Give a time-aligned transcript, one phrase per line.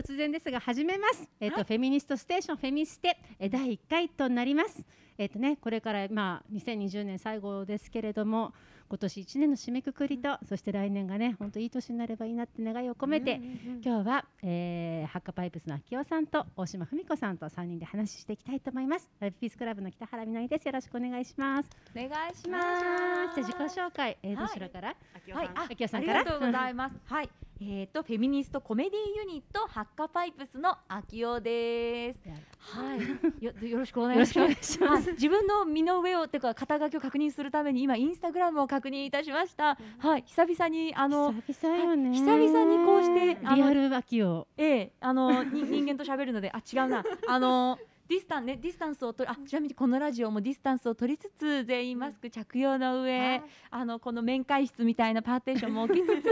[0.00, 1.28] 突然ですが始めます。
[1.40, 4.82] えっ、と、はいフェミニストステーションフェミステえー第1回となります。
[5.18, 8.54] えっ、とねこれからまあ2020年最後ですけれども、
[8.88, 13.42] 今年1年の締めくくりと、そして来年がね本当いい年になればいいなって願いを込めて、
[13.84, 19.10] 今日は、えー、ハッカパイプスの秋夫さんと大島文子さんと3人で話していきたいと思います。
[19.20, 20.64] ラブピースクラブの北原みのりです。
[20.64, 21.68] よろしくお願いします。
[21.94, 22.44] お願いします。
[22.44, 24.96] じゃあ自己紹介、えー、はいどちらから？
[25.34, 26.96] はい、あ、秋代さんからありがとうございます。
[27.04, 27.28] はい、
[27.62, 32.18] えっ、とフェミニストコメディユニットハッカパイプスの秋代です。
[32.58, 33.00] はい、
[33.44, 34.80] よよろしくお願いします。
[34.80, 35.08] ます。
[35.08, 35.12] はい。
[35.12, 39.76] 自分の身の上をてか肩書きを確認するために今インスタグラムを確認いたしました。
[39.98, 42.18] はい、久々にあの久々よね、はい。
[42.18, 47.04] 久々にこうしてリアル秋をええあのに人間と喋るのであ違うな。
[47.28, 47.78] あの
[48.10, 56.26] ディスタンねディスタンスを取りあちなみにこのラジオもディスタンスを取りつつ全員マスク着用の上、あのこの面会室みたいなパーテーションも置きつつ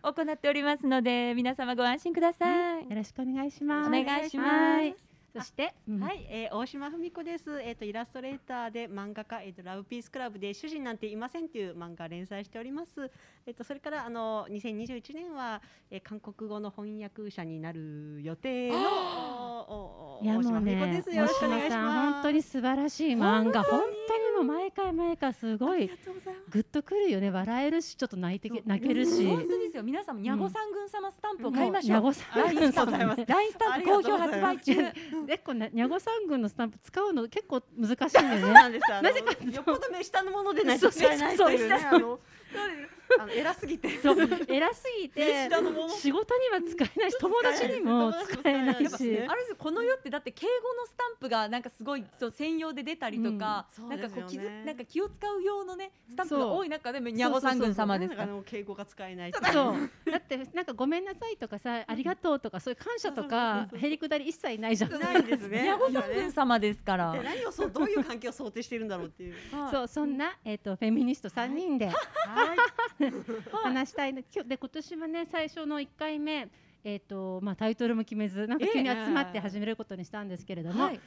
[0.00, 2.88] 行っておりますので皆様ご安心ください。
[2.88, 3.88] よろしくお願いします。
[3.88, 4.48] お願いします。
[4.48, 4.94] はい
[5.34, 7.58] そして、うんはい、えー大島文子です。
[7.62, 13.10] えっ、とイラストレーターで漫画家えっ、とラブピースクラブで主人なんていませんという漫画連載しております。
[13.44, 18.76] えっ、とそれからあの2021年は、えー韓国語の翻訳者になる予定の
[19.68, 21.10] おおいやもう大島文子ねです。
[21.10, 22.12] よろしくお願。
[22.12, 25.90] 本当に素晴らしい漫画、本当にもう毎回毎回すごい。
[26.50, 27.30] グッとくるよね。
[27.30, 29.26] 笑えるし、ちょっと泣いて泣けるし。
[29.26, 31.90] 本当ですよ皆さんもにゃごさん軍様スタンプを買いましょう。
[31.90, 34.74] にゃごさんラインスタンプありがとうございますラインスタンプ好評発売中。
[35.26, 38.52] でこねにゃごさん軍のスタンプ使うの結構難しいんだよね。
[38.52, 41.76] なぜかよっぽど目下のものでないと使えないというね。
[42.52, 43.98] そうあのあの偉すぎて。
[44.00, 44.16] そう
[44.48, 45.48] 偉すぎて
[45.98, 48.78] 仕事には使えないし友達にも使えないし。
[48.78, 58.18] あれですよこの世ってだって敬語のスタンプがなんかすごいそう専用で出たりとか、うんなんかこう気づなんか気を使う用のねスタンプが多い中でもにゃごさん軍様ですか？
[58.18, 59.32] なんかあの敬語が使えない。
[59.52, 64.98] そうだってなんかごめんなさいとかさありがとうとかそういう感謝とかへりくだり一切ないじゃん。
[64.98, 65.62] ないんですね。
[65.62, 67.12] にゃごさん軍様ですから。
[67.12, 69.34] で何をそうどういう関係を想定しているんだろうっていう。
[69.70, 71.96] そうそんなえっ、とフェミニスト三人ではい。
[73.62, 74.20] 話したいの。
[74.34, 76.48] 今日で今年はね最初の一回目
[76.84, 81.00] えっ、とまあタイトルも決めずなんか急に集まって始めることにしたんですけれども、はい、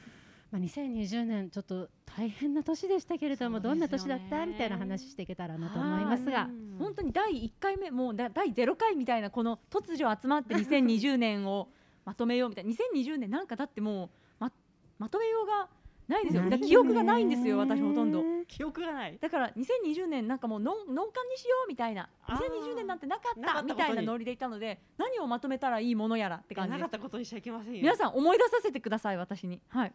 [0.50, 4.46] まあ2020年ちょっと大変な年でしたけれども、どんな年だった？
[4.46, 6.48] みたいな話していけたらなと思いますが。
[6.78, 11.68] 本当に第1回目もうだ第0回みたいなこの突如集まって 2020年を
[12.04, 12.70] まとめようみたいな。
[12.70, 14.52] 2020年なんかだってもうま
[14.98, 15.68] まとめようが
[16.08, 16.48] ないですよ。
[16.48, 18.22] だ記憶がないんですよ私ほとんど。
[18.46, 19.18] 記憶がない。
[19.20, 22.08] だから2020年なんかもう農農家にしようみたいな。
[22.26, 22.38] あー。
[22.38, 27.80] 2020年なんてなかったみたいなノリでいたので何をまとめたらいいものやらって感じなかったことにしちゃいけませんよ。
[27.82, 29.60] 皆さん思い出させてください私に。
[29.68, 29.92] はい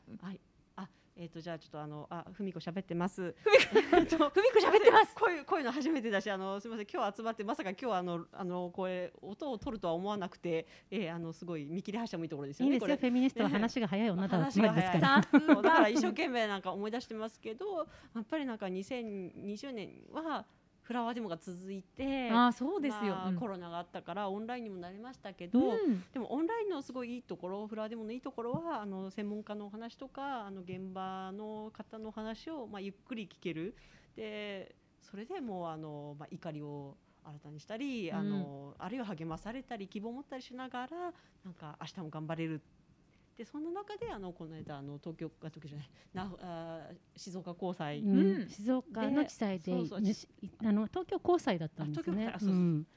[1.21, 3.21] えっとじゃあちょっとあのあふみこ喋ってます。
[3.21, 3.53] ふみ
[3.91, 12.73] こ 喋ってますこういうこういうの初めてだしあのすみません今日集まってまさか今日はあのあのこれ音を取るとは思わなくて、えー、あのすごい見切り発車もいいところですよね。
[12.73, 15.21] いいですよ、フェミニストは話が早い女だ集まりですから。
[15.21, 17.77] さすそうだからが一生懸命なんか思い出してますけど
[18.15, 20.45] やっぱりなんか2020年は
[20.81, 23.36] フラワーデモが続いてあーそうですよ、まあうん。
[23.36, 26.03] コロナがあったからオンラインにもなりましたけど、うん。
[26.14, 33.75] でもオンラインのすごいいいところフラワーデモのいいところはあの専門家のお話とかあの現場の方の話を、まあ、ゆっくり聞ける。
[34.16, 41.13] でそれでもうあの、まあ、怒りを新たにしたり、あのあるいは励まされたり希望を持ったりしながら
[41.46, 42.62] なんか明日も頑張れる
[43.38, 48.19] でそんな中であのこの間あの東京あ東京じゃないなあ静岡高裁、うん。
[48.19, 50.28] うん静岡の地裁でそうそうねし
[50.59, 52.30] あの東京高裁だったんですね。
[52.34, 52.53] そうそうう。
[52.53, 52.88] ん。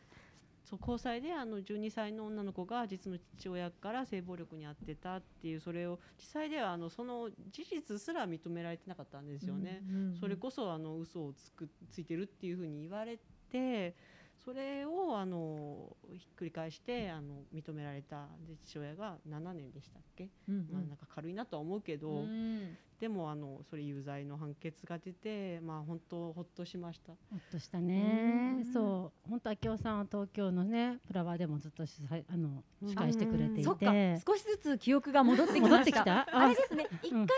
[0.64, 9.82] そう交際であの12歳の女の子が実の父親から性暴力に遭ってたっていうそれを実際ではあのその事実すら認められてなかったんですよね。
[9.86, 10.16] うん。
[10.18, 13.18] それこそあの嘘をつくついてるっていうふうに言われ
[13.50, 13.94] て
[14.44, 22.76] それをあのひっくり返してあの認められたで父親が7年でしたっけ、うんまあ、なんか軽いなとは思うけど、うん。
[23.00, 27.12] でもあのそれ有罪の判決が出てまあ本当ほっとしました。
[27.30, 28.56] ほっとしたね。
[28.58, 28.60] う。
[28.60, 28.72] ん。
[28.72, 32.88] そう、本当秋夫さんは東京のね、フラワーでもずっと主催あのうん。
[32.88, 33.90] 司会してくれていそっか。
[33.90, 34.20] て。
[34.26, 35.70] 少しずつ記憶が戻ってきました。
[35.70, 36.26] 戻ってきた？
[36.38, 36.48] あ。
[36.48, 36.86] れですね。
[37.02, 37.30] 一回うんあのま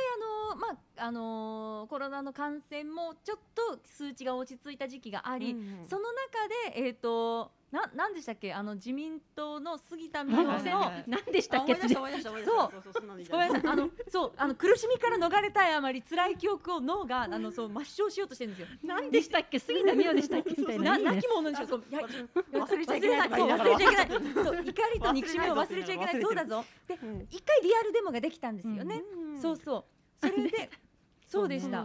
[0.98, 5.86] ああのコロナの感染もちょっと数値が落ち着いた時期があり、うんうん。
[5.88, 8.54] その中でえっ、とななんでしたっけ？
[8.54, 11.74] あの自民党の杉田水あ脈のはい何でしたっけ？
[11.88, 12.72] そう。
[13.30, 13.70] ごめんなさい。
[13.70, 18.78] あのそうあの苦しみから逃れたいあまり辛い記憶を脳があのそう抹消しようとしてるんですよ。
[18.84, 19.58] 何でしたっけ？
[19.58, 20.54] 杉田美代でしたっけ？
[20.56, 20.92] みたいな。
[20.92, 22.00] ないいね亡き者にしようそういや
[22.64, 23.28] 忘れちゃいけない。
[23.30, 24.06] そう忘れちゃいけない。
[24.44, 26.22] そう怒りと憎しみを忘れちゃいけない。
[26.22, 26.64] そうだぞ。
[26.86, 27.26] でうん。
[27.30, 29.40] 一回リアルデモができたんですよね、うん。
[29.42, 29.84] そうそう。
[30.26, 30.70] それで
[31.26, 31.84] そうでした。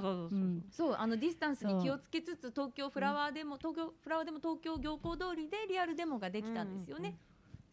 [0.72, 7.18] そうあのディスタンスに気をつけつつ東京フラワーでも、東京フラワーでも東京行幸通りでリアルデモができたんですよね、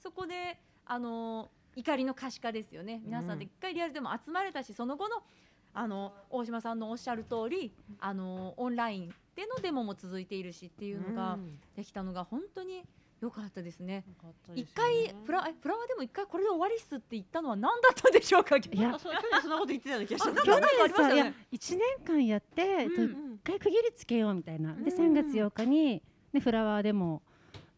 [0.00, 3.00] そこであの怒りの可視化ですよね。
[3.04, 5.22] 皆さんで一回リアルでも集まれたしその後の
[5.74, 11.58] あの大島さんのおっしゃる通りあのオンラインでのデモも続いているしっていうのがん。
[11.76, 12.82] できたのが本当に
[13.20, 14.04] 良かったですね。
[14.54, 14.66] 一よね。
[14.74, 18.56] 回フラえフラワーでも一回これで終わりっすって言ったのは何だったんでしょうか？
[18.56, 18.98] いや去年
[19.42, 20.30] そんなこと言ってたような気がした。
[20.30, 21.14] んだあけどなんかありましたよね。
[21.14, 23.34] いや1年間やって、えっとうんうん。
[23.34, 27.22] 一回区切りつけようみたいな、でうん3月8日に、ね、フラワーでも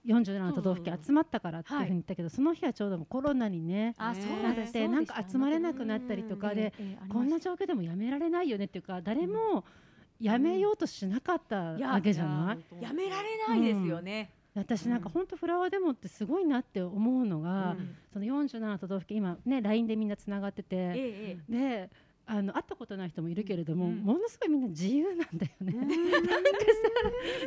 [0.07, 4.73] 47都道府県集まったからっていうふうに言ったけど、その日はちょうどコロナにねなっそうなんです。
[4.73, 6.73] てなんか集まれなくなったりとかで、
[7.09, 9.65] こんな状況でもやめられないよねっていうか誰も
[10.19, 14.33] やめようとしなかったわけじゃない、やめられないですよね。
[14.55, 17.97] 私なんか本当フラワーデモってすごいなって思うのが、うん。
[18.12, 21.52] その47都道府県今ね LINE でみんなつながってて、ええ。
[21.52, 21.91] で
[22.26, 23.96] あの会ったことない人もいるけれども、うん。
[23.99, 25.72] ものすごいみんな自由なんだよね。
[25.72, 25.96] なんかさ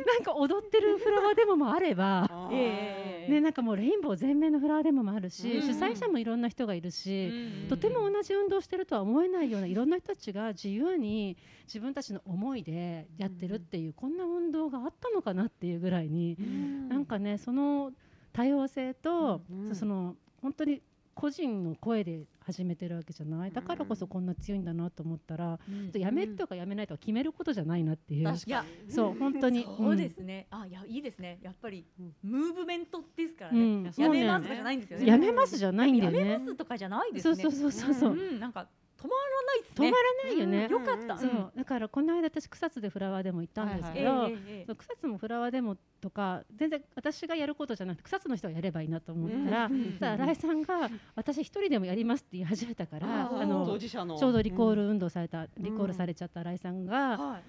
[0.06, 5.62] なんか踊ってるフラワーデモもあれば、えね、なんかもうレインボー全面のフラワーデモもあるし、うん。
[5.62, 7.28] 主催者もいろんな人がいるし、
[7.62, 7.68] うん。
[7.68, 11.36] とても同じ運動してるとは思えないようないろんな人たちが自由に
[11.66, 16.88] 自分たちの思いでやってるっていう、こんな運動があったのかなっていうぐらいに、うん。
[16.88, 17.92] なんかねその
[18.32, 19.74] 多様性と、うん。
[19.74, 20.82] その本当に
[21.14, 28.24] 個人の声で始めてるわけじゃないだからこそこんな強いんだなと思ったら、うんやめるとかやめないとか決めることじゃないなっていう。
[28.24, 30.46] 確かにいやそう本当にそうですね。
[30.50, 31.38] あいやいいですね。
[31.42, 33.92] やっぱりうんムーブメントですからうんね。
[33.96, 35.06] やめますとかじゃないんですよね。
[35.06, 36.44] やめますじゃないんだよねやめま。
[36.44, 37.36] すとかじゃないですね。
[37.36, 38.12] そうそうそうそうそう。
[38.12, 38.68] うんなんか
[39.04, 39.88] 止まらないですね。
[39.88, 40.68] 止まらないよね。
[40.70, 41.18] よかった。
[41.18, 41.52] そう。
[41.54, 49.96] だからこの間私草津でフラワーデモ行ったんですけええど、草津もフラワーデモとか全然私がやることじゃなくて草津の人がやればいいなと思ったら、うん。
[50.00, 53.66] さあ新井さんが私一人でもやりますって言い始めたから、あの。
[53.66, 57.40] 当事者のちょうどリコール運動された、リコールされちゃった新井さんが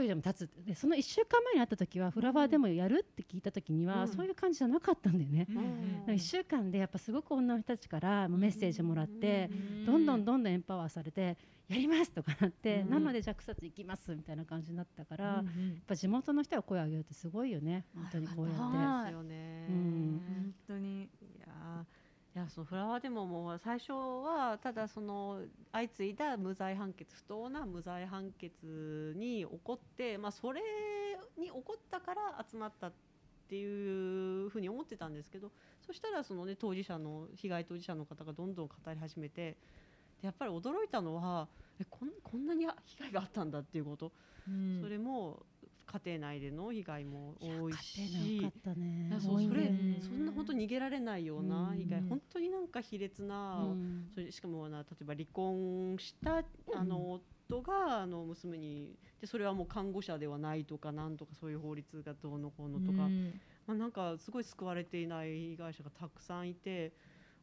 [0.00, 0.66] 人でも立つ。
[0.66, 4.08] でその1週間前に会った時はフラワーデモやるって聞いた時には、うん。
[4.08, 5.46] そういう感じじゃなかったんだよね。
[5.48, 5.56] うん。
[5.56, 9.86] うん1週間でやっぱすごく女の人たちからメッセージもらって、うん。
[9.86, 11.36] どんどんどんどんエンパワーされて
[11.68, 12.90] やりますとかなって、うん。
[12.90, 15.44] 生でじゃあ草津行きますみたいな感じになったから、やっ
[15.86, 17.84] ぱ地元の人が声を上げるってすごいよね。
[17.94, 18.58] 本当にこうやって。
[19.68, 21.08] 本当に。
[22.34, 30.60] いやそのフラワーデモも最初はただその相次いだ無罪判決不当な無罪判決に起こって、まあ、それ
[31.38, 32.92] に起こったから集まったっ
[33.48, 35.52] ていうふうに思ってたんですけど
[35.86, 39.56] そしたらその、ね、当事者の被害当事者の方がどんどん語り始めて
[40.20, 41.46] でやっぱり驚いたのは
[41.80, 44.12] えこんこんなに被害があったんだっていうこと、
[44.48, 44.80] うん。
[44.80, 45.44] それも
[45.94, 48.00] 家庭内での被害も多いし。
[48.40, 49.08] の多かったね。
[49.20, 54.08] それそんな本当逃げられないような被害、うん本当になんか卑劣な、うん。
[54.12, 56.44] それしかもな例えば離婚した
[56.74, 63.40] あの夫があの娘にでそれはもう看護者ではないとかなんとかそういう法律がどうのこうのとか、うん。
[63.66, 66.92] まあ、なんかすごい救われていない被害者がたくさんいて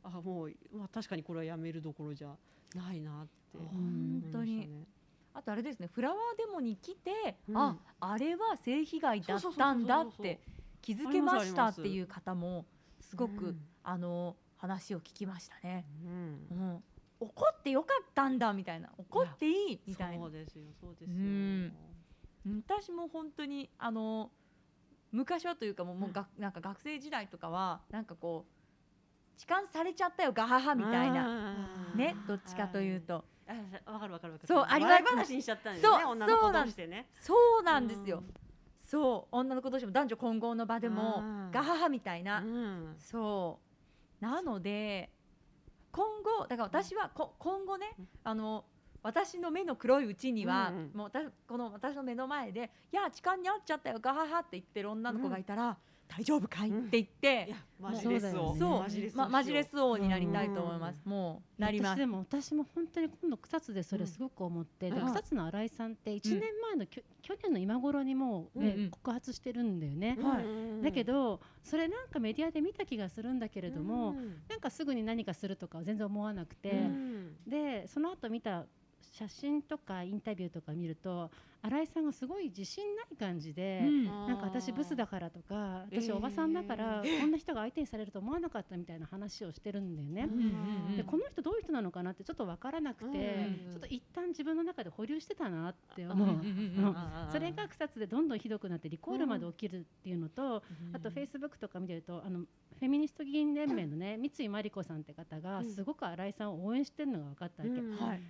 [0.04, 2.36] あもう、まあ、確かにこれはやめるどころじゃ
[2.76, 5.01] ないなって思い本当にましたね。
[5.34, 7.58] あとあれですねフラワーデモに来て、うん。
[7.58, 10.42] ああれは性被害だったんだって
[10.82, 12.66] 気づけましたっていう方も
[13.00, 13.62] すごく、うん。
[13.84, 16.48] あの話を聞きましたね、うん。
[16.52, 16.84] うん、
[17.20, 18.90] 怒ってよかったんだみたいな。
[18.98, 20.24] 怒っていいみたいな。
[20.26, 21.18] そうですよそうですよ。
[21.18, 21.74] うん。
[22.68, 24.32] 私も本当にあの
[25.12, 31.24] 昔はというかもうもうが、なんか学生時代とかはなんかこう痴漢されちゃったよガハハみたいな。
[31.24, 33.16] なねどっちかというと。
[33.16, 33.31] あ
[33.86, 34.48] わかるわかるわかる。
[34.48, 36.04] そうあります話にしちゃったんですよね。
[36.04, 37.10] そう女の子同士でね。
[37.14, 38.34] そうなんですよ、うん。
[38.80, 42.96] そう女の子同士も男女混合の場でもガハハみたいな、うん。
[42.98, 43.60] そ
[44.22, 44.24] う。
[44.24, 45.12] なので
[45.92, 48.66] 今後だから私はこ今後ねうんあの
[49.04, 55.78] 私の目の黒いうちには、うんうんもう私この私の目の前で「いや痴漢に遭っちゃったよガハハ」って言ってる女の子がいたら
[56.18, 56.80] 「大丈夫かい?」うん。
[56.88, 57.56] って言って。
[57.80, 58.56] マジレスを。
[58.56, 61.98] そうマジレスをしよま、マジレス王になりたいと思います、もうなります。
[61.98, 64.96] 私でも私も本当に今度草津でそれすごく思って、うん。
[64.96, 68.90] で草津の新井さんって1年前のきょ、去年の今頃にもう、ねうんうん。
[68.92, 70.46] 告発してるんだよね、はい。
[70.46, 70.48] う
[70.80, 74.42] んだけ、どそれなんかメディアで見た気がするんだけれども、うん。
[74.50, 77.38] なんかすぐに何かするとかは全然思わなくて、うん。
[77.48, 78.66] でその後見た
[79.14, 81.32] 写真とかインタビューとか見ると
[81.64, 84.06] 新井さんがすごい自信ない感じで、うん。
[84.06, 86.02] なんか私ブスだからとかえー。
[86.02, 90.28] 私おばさんだからこんな人が相手にされると思わなかったみたいな話をしてるんだよね。
[90.98, 93.18] でこの人どういう人なのかなってちょっと分からなくて、
[93.68, 96.38] うんちょっと一旦自分の中で保留してたなって思う、
[97.32, 100.64] それが草津でどんどんひどくなってリコールまで起きるっていうのと、
[100.94, 107.76] あとフェイスブックとか見てるとあのフェミニスト議員連盟のね三井真理子さんって方がうんすごく新井さんを応援してるのが分かったわけ、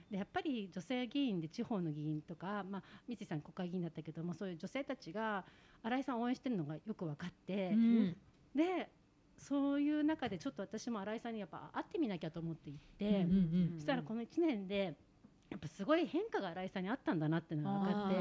[0.09, 5.44] でやっぱり女性議員で地方の議員とか、まあ、三井さん国会議員だったけどもそういう女性たちが
[5.84, 8.18] 新井さんを応援してるのがよく分かって、うん。
[8.56, 8.90] で
[9.38, 14.96] そういう中でちょっと私も新井さんにやっぱ会ってみなきゃと思って行って、うんうんそしたらこの1年で
[15.50, 18.16] やっぱすごい変化が新井さんにあったんだなっていうのが分かって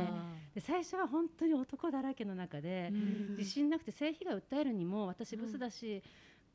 [0.55, 2.91] で最初は本当に男だらけの中で、
[3.39, 6.03] 自信なくて性被害を訴えるにも私ブスだし、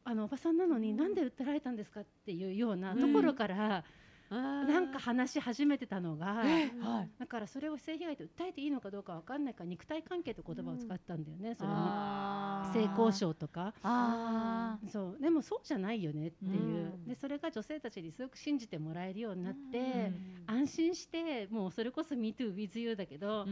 [0.03, 3.85] あのおばさんなのになんで訴えられたんですかっていうようなところから、
[4.29, 6.71] なんか話し始めてたのが、はい。
[7.19, 11.75] だからそれを性被害と訴えていいのかどうかわかんないから肉体関係と言葉を使ってたんだよね、それも。
[11.77, 12.73] あー。
[12.73, 13.73] 性交渉とか。
[13.83, 15.21] あそう。
[15.21, 17.07] でもそうじゃないよねっていう、うん。
[17.07, 20.43] でそれが女性たちにすごく信じてもらえるようになって、うん。
[20.47, 23.45] 安心してもうそれこそ MeTooWithYou だけど、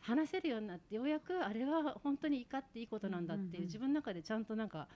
[0.00, 3.66] 話せるようになってようやくあれは本当に怒っていいことなんだっていう,、うんうんうん。
[3.66, 4.86] 自分の中でちゃんとなんか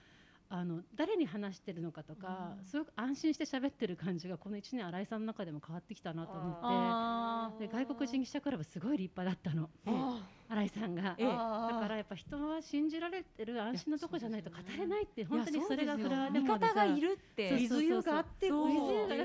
[0.49, 9.69] あの誰に話してるのかとか、すごく安心して喋ってる感じがこの1年新井さんの中でも変わってきたなと思ってあで外国人記者クラブすごい立派だったの。
[10.47, 11.15] 新井さんが。
[11.17, 11.25] ええ。
[11.25, 11.33] だ
[11.79, 17.51] からやっぱ人は信じられてる安心のとこじゃないと語れないって本当にそれがフラワーデ味方がいるって。
[17.51, 18.53] 水湯があってだ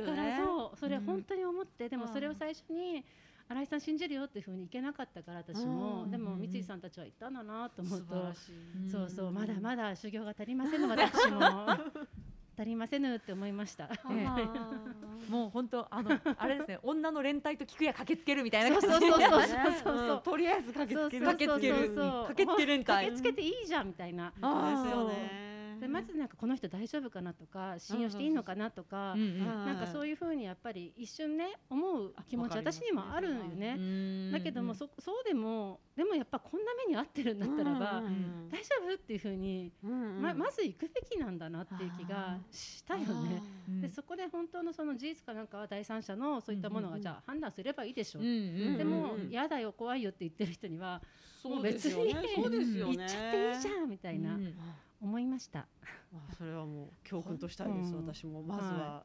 [0.01, 0.79] からそう。
[0.79, 2.13] それうん本当に思ってでもうん。
[2.13, 3.05] それを最初に
[3.51, 6.05] 新井さん信じるよっていうふうにいけなかったから私も。
[6.05, 8.39] うんでもうん三井さんたちは言ったんだなと思うと素晴らし
[8.87, 8.91] い。
[8.91, 9.33] そうそう。
[9.33, 11.67] まだまだ修行が足りませんの私も。
[12.57, 13.89] 足りませぬって思いました。
[14.09, 16.79] えもう本当あの あれですね。
[16.85, 19.31] 女の連帯と菊屋駆けつけるみたいなそう感じでそうそう。
[19.31, 20.15] そうそうそう。
[20.15, 20.21] うん。
[20.21, 21.27] とりあえず駆けつける。
[21.27, 22.27] そうそうそう駆けつけるそう。
[22.29, 24.33] 駆けつけ連帯駆けつけていいじゃんみたいな。
[24.41, 24.85] あー。
[24.85, 25.50] ですよね
[25.81, 33.77] でまずなんかこの人大丈夫かなとか信用していいのかなとかなんかそういうふうにやっぱり一瞬ね思う気持ち私にもあるよね。
[33.79, 34.33] うん。
[34.33, 43.43] だけどもそそうでもでもやっぱこんな目に遭ってるんだったらば、うん大丈夫っていうふうに、うんままず行くべきなんだなっていう気がしたよね。
[43.69, 48.23] うんでそこで本当のその事実かなんかは第三者のそういったものがじゃあ判断すればいいでしょう。
[48.23, 51.01] でも嫌だよ怖いよって言ってる人には
[51.45, 52.03] もう別にそ
[52.47, 52.97] うですよね。
[52.97, 54.35] 言 っちゃっていいじゃんみたいな。
[54.35, 54.55] うん
[55.01, 55.67] 思いました。
[56.13, 58.07] まあそれはもう教訓としたいです、うん。
[58.07, 58.43] 私も。
[58.43, 59.05] まずは、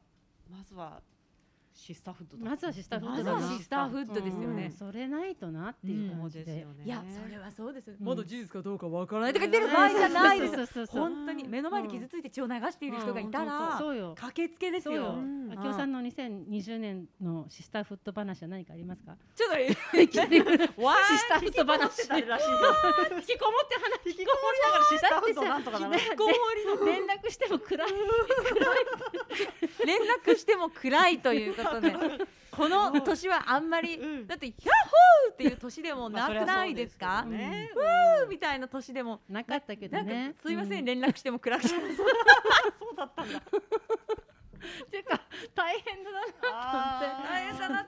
[0.50, 1.02] まずは
[1.76, 2.50] シスターフッドだ。
[2.50, 3.46] まずはシスターフッまずドだな。
[3.46, 4.64] はシスターフッドですよね。
[4.64, 4.72] うん。
[4.72, 6.44] それないとなっていう感じで。
[6.44, 6.84] ですよね。
[6.84, 7.90] いやそれはそうです。
[7.90, 8.06] うん。
[8.06, 10.86] まだ事実かどうかわからないとか言ってる場合じゃないです。
[10.86, 14.14] 本当に目の前で傷ついて血を流している人がいたらそうよ。
[14.18, 14.94] 駆けつけですよ。
[14.94, 15.12] そうよ。
[15.12, 15.52] うん。
[15.52, 19.14] あきおさんの2020年のシスターフット話は何かありますか？
[19.34, 20.40] ちょっとね聞いて。
[20.42, 22.08] く るわシスターフット話。
[22.08, 22.58] らしいよ
[23.16, 24.10] 引きこもって話。
[24.10, 27.88] 引きこもりながらシスターフッドなんとかな引きこもりの連絡しても暗い。
[29.86, 31.92] 連絡しても暗いということで
[32.50, 34.26] この年はあんまりうん。
[34.26, 39.20] だって「ヒャッホー!」っていう年でもなくないですかまあそりゃそうです「よねみたいな年でも。
[39.28, 40.34] なかったけどね。
[40.40, 41.80] すいません、う連絡しても暗くてそう
[42.96, 43.40] だったんだ。
[44.90, 45.20] ていうか
[45.54, 46.20] 大変だな。
[46.42, 47.28] あー。
[47.28, 47.86] 大変だな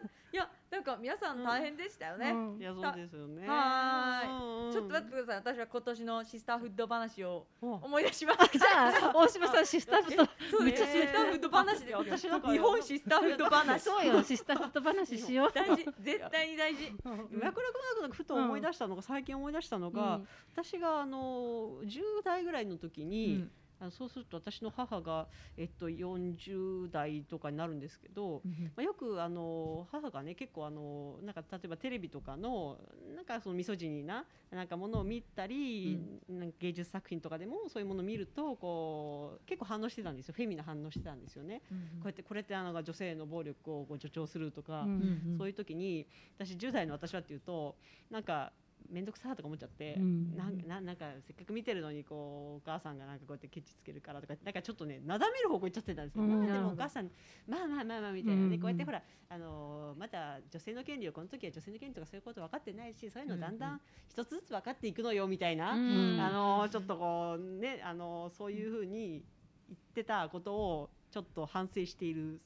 [0.70, 2.60] なんか皆さん大変でしたよね、うん。
[2.60, 3.48] いやそうですよね。
[3.48, 5.37] はーいちょっと待ってください。
[5.37, 10.30] 私は今年のシスターフッド話をうん思い出しましたじゃあ大島さんシスターフット。
[10.50, 11.94] そうです、えーシスターフッド話で。
[11.94, 13.82] 私なんか日本シスターフッド話。
[13.82, 15.52] そうよシスターフット話しよう。
[15.52, 15.84] 大事。
[16.00, 16.92] 絶対に大事。
[17.04, 17.16] うん。
[17.32, 20.28] 脈絡なくふと思い出したのが、最近思い出したのが、うん。
[20.54, 23.48] 私があの10代ぐらいの時に、
[23.80, 28.42] あのそうすると私の母が、えっと、40代とかになるんですけど、
[28.76, 32.78] まあ、よくあの母がね結構あのなんか例えばテレビとかの
[33.14, 40.35] なんかそのミソジニーななんかものを見たり、なんか芸術作品とかでもそういうものを見るとこう結構反応してたんですよ。
[40.37, 41.61] フェミな反応してたんですよね。
[41.68, 46.06] こうやってこれってあの女性の暴力をこう助長するとか、うんそういう時に
[46.37, 47.76] 私10代の私はっていうと
[48.11, 48.52] なんか
[48.90, 50.37] 面倒くさとか思っちゃって、うん。
[50.37, 56.30] なんななんかせっかく見てるのにこうお母さんがなんかこうやってケチつけるからとかなんかちょっとねなだめる方向行っちゃってたんですよ、うん。
[56.30, 57.11] まあでもお母さん
[57.47, 58.42] まあまあまあまあみたいな。
[58.42, 58.61] ね、うんうん。
[58.61, 66.20] こうやってほらあのーまだ女性の権利をこの時は女性の権利とかそういうこと分かってないしそういうのだんだうん一つずつ分かっていくのよみたいな、ん。
[66.20, 69.25] あのーちょっとこうねあのーそういうふうに
[69.68, 72.40] 言ってたことをちょっと反省している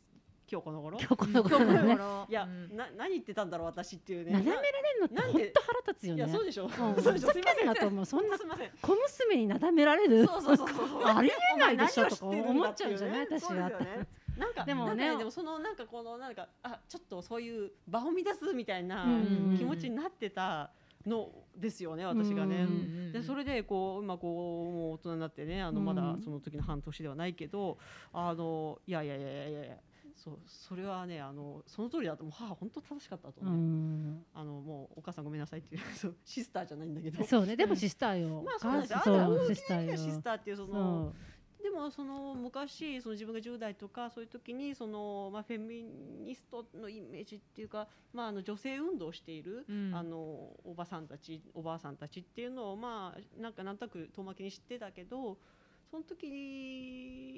[0.53, 0.99] 今日この頃？
[1.01, 1.97] 今日この頃ね。
[2.29, 4.33] いや、うんな何言ってたんだろう私っていうね。
[4.33, 6.19] なだめられるのってなんで本当腹立つよね。
[6.19, 6.65] いやそうでしょ。
[6.65, 6.71] うん
[7.03, 7.29] そうでしょ。
[7.29, 8.05] ふざけんなと思う。
[8.05, 8.71] そんなすみません。
[8.83, 10.27] 小娘になだめられる。
[10.27, 11.03] そうそうそうそう。
[11.09, 13.27] ありえないでしょとか思っちゃうんじゃない？
[13.31, 14.07] ね私はね
[14.37, 20.71] なんかでもねでもそのなんかこのなんかあちょっとそういう場を乱すみたいなうん気持ちになってた
[21.07, 22.63] のですよね私がね。
[22.63, 27.77] うんでそれでこう今こうもう大人になってねあのうんまだその時の半年ではないけど、
[28.13, 29.77] あのいやいやいやいやいやいや
[30.23, 34.25] そうそれはねあのその通りだともう母本当正しかったとう思う、ん。
[34.33, 37.57] あのもうお母さんごめんなさいっていう そうシスターじゃないんだけどそうね。
[37.57, 38.43] でもシスターよ。
[38.43, 38.83] まあそうなん
[39.49, 39.97] ですシスターよ。
[39.97, 41.15] シスターっていうそそのう。
[41.63, 50.17] でもその昔その自分が10代とかそういう時にその、まあ、フェミニストのイメージっていうか、まあ、あの女性運動をしている、うんあの
[50.65, 55.39] おばさんたちおばあさんたちっていうのをまあなんかなんとなく遠巻きに知ってたけど
[55.93, 56.27] その時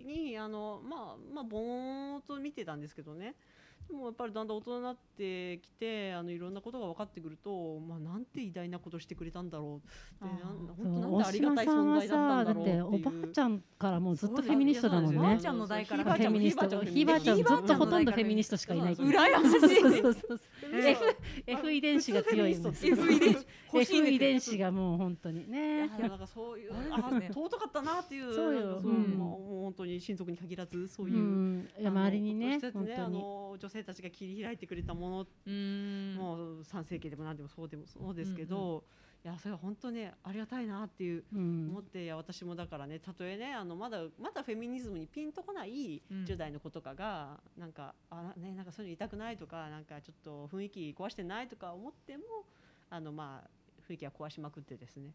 [0.07, 3.35] にあのまあまあぼーんと見てたんですけどね。
[3.89, 9.83] でもやっぱりだんだん大人になってきてあのいろんなことが分かってくると、まあ、なんて偉大なことしてくれたんだろ
[10.23, 10.35] うって
[10.83, 12.87] 本当なんて大ありがたい存在だったんだろうってていう。
[12.87, 15.19] おばあちゃんからもうずっとフェミニストだもんね。
[15.19, 16.67] おばあちゃんの代からフェミニストば
[17.15, 18.95] あちゃんずっとほとんどフェミニストしかいない。
[18.95, 21.14] 羨ましい
[21.47, 22.97] F, 遺伝子が強いんですよ。
[22.97, 25.87] F 遺伝子 F 遺伝子がもう本当にね。
[25.87, 28.81] いやなんかそういうあ尊かったなっていうそうよ。
[28.81, 31.69] もう本当に親族に限らずそうういう、ん。
[31.79, 33.15] いやあの周りにね本当に。
[33.15, 36.17] の女性たちが切り開いてくれたものうーん。
[36.17, 41.69] もう三世紀でも何でもそうでもそうですけど、いやそれは本当ねありがたいなっていううん。
[41.71, 46.25] 思っていや私もだからねたとえねあのまだまだフェミニズムにピンとこないうん。
[46.25, 52.23] 10代の子とかが、なんかあねなんかそういうの痛くないとかなんかちょっと雰囲気壊してないとか思っても
[52.91, 53.51] あのまあ
[53.89, 55.11] 雰囲気は壊しまくってですね、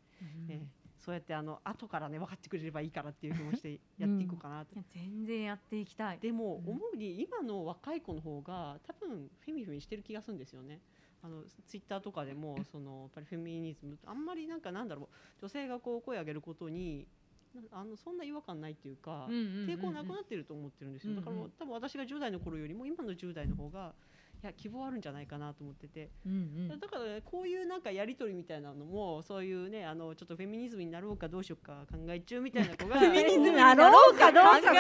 [0.48, 0.68] ええ
[1.00, 4.76] そうやってあの後からね分かってくれればいいからっていう気持ちでやっていこうかなと。
[4.76, 6.20] いや全然やっていきたい。
[6.20, 6.74] でもうん。
[6.74, 10.82] 思うに今の若い子の方が多分フェミフェミしてる気がするんですよね。
[11.22, 15.08] あのツイッターとかでも そのやっぱりフェミニズムあんまりなんかなんだろう
[15.42, 17.08] 女性がこう声を上げることに
[17.54, 24.09] なあのそんな違和感ないっていうか、抵抗なくなってると思ってるんですよ、だから多分私が10代の頃よりも今の10代の方がい
[24.42, 26.80] や希望あるんじゃないかなと思ってて、うんうん。
[26.80, 34.52] だから、ね、こういうなんかやり取りみたいなのもそういうねあのちょっとフェミニズムになろうかどうしようか考え中みたいな子が フェミニズムになろうかどうか。
[34.52, 34.72] 考考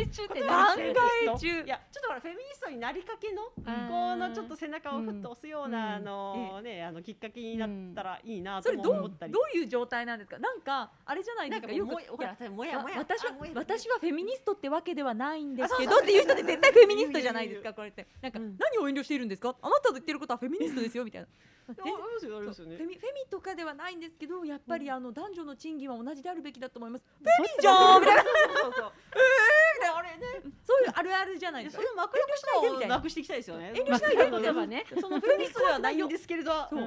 [0.00, 0.46] え中って考
[0.78, 0.92] え
[1.38, 9.32] 中いやちょっとほらフェミニストになりかけのうんこのちょっと背中をふっと押すような、うんあのねあのきっかけになったらいいなと思ったり。
[9.32, 10.38] どういう状態なんですか？
[10.38, 11.72] なんかあれじゃないですか？
[11.72, 18.06] よくなんかもうほらもやもやわ私はあもや私はフェミニストってわけではないんですけどっていう人って絶対フェミニストじゃないですかこれって。
[18.22, 18.56] なんか、うん。
[18.58, 19.56] 何を遠慮しているんですか？
[19.60, 21.28] あなたの言ってることはフェミニストですよみたいな。
[21.66, 21.84] フェ
[22.86, 24.92] ミフェミとかではないんですけどやっぱりうん。
[24.92, 27.04] あの男女の賃金は同じであるべきだと思います。
[27.18, 28.00] フェミじゃん！
[28.00, 28.22] みたいな。
[29.96, 30.42] あれね。
[30.66, 33.72] そういうあるあるじゃないですかその枕遠慮しないでみたいなくしていきたいですよね。
[33.74, 34.84] 遠慮しないで枕言葉ね。
[35.00, 36.52] そのフェミニストではないんですけれど。
[36.52, 36.78] あれ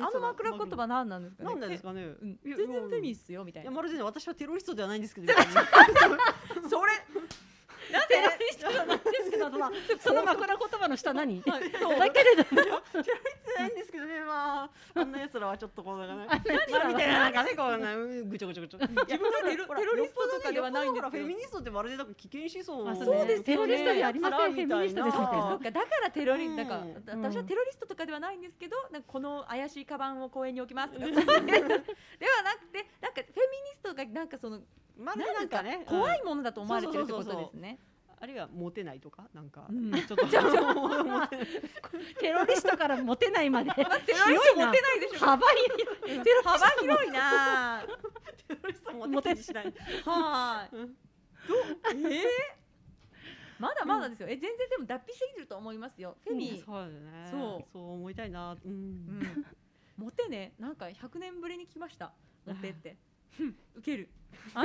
[0.00, 1.48] あの枕言葉何なんですかね？
[1.50, 3.70] なんなんですかね、全然フェミっすよみたいな。
[3.70, 5.26] いやまるでね私はテロリストではないんですけど。
[5.26, 5.52] みたいな
[6.68, 6.92] それ
[7.92, 9.70] なんテロリストないですけど その
[10.00, 11.42] その枕言葉の下何？
[11.42, 12.10] だはいそう。
[12.12, 12.62] けれども。
[13.02, 23.42] じゃないんですけどねまああんな奴らはちょっとこうなんからはまあみたいななんかねこうなうんぐちょぐちょぐちょ自分がテロテロリストとかではないんですよっぽどフェミニストってまるでなんか危険思想そうです。
[23.44, 24.52] テロリストではありません。
[24.52, 30.92] フェミニストですそっかだからテロリストだか私はテロリストとかではないんですけどなんかこの怪しいカバンを公園に置きます。
[30.98, 34.60] ではなくてなんかフェミニストがなんかその
[34.98, 35.84] まるでななんんかね。
[35.86, 37.78] 怖いうんものだと思われてるってことですね。
[38.20, 39.28] あるいはモテないとか？
[39.32, 39.66] なんか。
[39.70, 39.92] うん。
[40.06, 40.24] ちょっと。
[40.74, 41.26] モ
[42.18, 43.70] テロリストからモテないまで。
[43.74, 44.02] テロリ
[44.38, 45.18] スト持ってないでしょ。
[45.26, 46.22] 幅広い。
[46.22, 47.82] テロ幅広いな。
[48.48, 49.72] テロリストモテしない。
[50.04, 50.76] はい。
[50.76, 50.96] うん
[51.48, 51.58] どう？
[51.94, 52.24] えー？
[53.60, 54.28] まだまだですよ。
[54.28, 56.16] え全然でも脱皮してきてると思いますよ。
[56.24, 57.28] フェミ、そうだね。
[57.30, 57.72] そう。
[57.72, 58.56] そう思いたいな。
[58.64, 58.70] うん。
[58.70, 59.46] うん、
[59.96, 60.54] モテね。
[60.58, 62.12] なんか100年ぶりに聞きました。
[62.46, 62.96] モテって。
[63.40, 64.08] うん受ける。
[64.54, 64.64] あ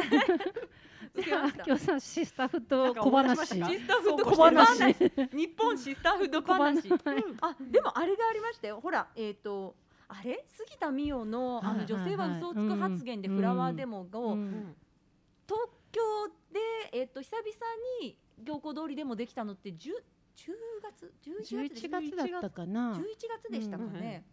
[1.16, 1.64] 受けました。
[1.66, 3.48] 今日さシスターフット小話。
[3.48, 4.66] シスターフッド小小話。
[4.66, 4.94] 話。
[5.32, 6.90] 日本シスターフード小話。
[6.90, 7.24] 話。
[7.42, 8.80] あでもあれがありましたよ。
[8.82, 9.76] ほらえっ、と
[10.08, 10.46] あれ？
[10.50, 14.76] 杉田美代のあの女性は嘘をつく発言でうんフラワーデモを、うん。
[15.46, 16.02] 東京
[16.52, 16.60] で
[16.94, 17.48] えっ、と久々
[18.02, 19.92] に行幸通りでもできたのって10
[20.36, 22.94] 10月？11月で11月だったかな。
[22.94, 23.02] 11
[23.44, 24.26] 月でしたかね、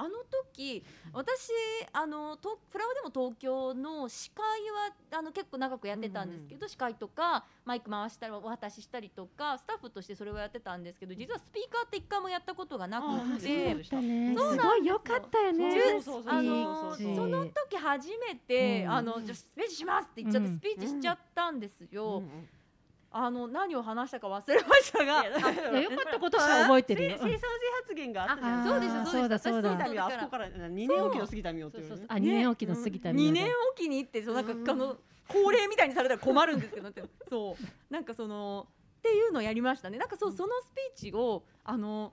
[0.00, 0.10] あの
[0.54, 1.50] 時私
[1.92, 4.44] あのとフラワーでも東京の司会
[5.10, 14.34] はあの結構長くやってたんですけど、司会とかマイク回したりお渡ししたりとかスタッフとしてそれをやってたんですけど実はスピーカーって一回もやったことがなあくそうてでしたね。
[14.36, 14.66] そうなんです。
[14.68, 15.80] ごい良かったよね。
[15.94, 18.92] そうそうそうあのその時初めて、うん。
[18.92, 20.58] あのじゃあスピーチしますって言っちゃってうん。
[20.58, 22.48] スピーチしちゃったんですよ、うんうん
[23.10, 25.24] あの何を話したか忘れましたが。
[25.24, 27.16] 良かったことしか覚えてるよ。
[27.18, 27.38] 生産性
[27.80, 29.78] 発言があったじゃなそうですよそうですそうだそうだ。
[29.78, 32.04] 私杉田美代あそこから2年おきの杉田美代っていうね。
[32.08, 34.70] あ二年おきの杉田美2代年おきにってそうなんか、うん。
[34.70, 34.96] あの
[35.28, 36.90] 恒例みたいにされたら困るんですけど
[37.30, 37.92] そう。
[37.92, 38.66] なんかその
[38.98, 39.96] っていうのをやりましたね。
[39.96, 40.36] なんかそう、うん。
[40.36, 42.12] そのスピーチをあの、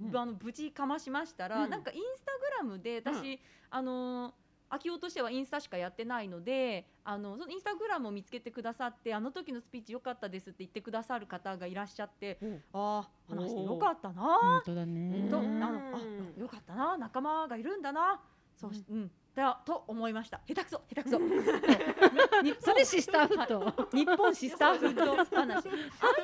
[0.00, 0.16] うん。
[0.16, 1.70] あの無事かましましたら、うん。
[1.70, 4.34] なんかインスタグラムで私、あの
[4.74, 12.62] 秋夫としてはインスタしかやってないのであのそのインスタグラムを見つけてくださってあの時のスピーチ良かったですって言ってくださる方がいらっしゃってうん。
[12.72, 14.22] ああ話してよかったな。
[14.22, 15.28] 本当だね。
[15.30, 16.96] とあうんのあよかったな。
[16.98, 18.20] 仲間がいるんだな。
[18.56, 20.40] そうし、うん、だと思いました。
[20.46, 21.18] 下手くそ下手くそ。
[22.42, 23.96] 日それシスターフット。
[23.96, 25.68] 日本シスターフード話。
[25.68, 25.70] あ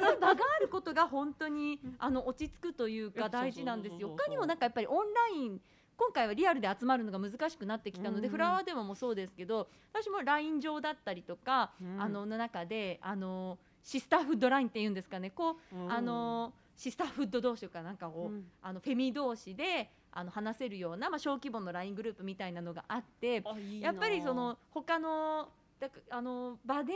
[0.04, 4.10] あいう場があることが本当にあの落ち着くというか大事なんですよ。
[4.10, 5.60] 他にもなんかやっぱりオンライン
[6.00, 8.32] 今回はリアルで集まるのが難しくなってきたので、うん。
[8.32, 12.02] フラワーデモもそうですけど私も LINE 上だったりとか、うん。
[12.02, 15.28] あのの中であのシスターフッドラインっていうんですかね。
[15.28, 15.92] こう、うん。
[15.92, 18.46] あのシスターフッド同士とかなんかこう、うん。
[18.62, 23.44] あのフェミ同士であの話せるような、まあ、小規模の LINE グループみたいなのがあって
[23.80, 26.94] やっぱりその他のだかあの場で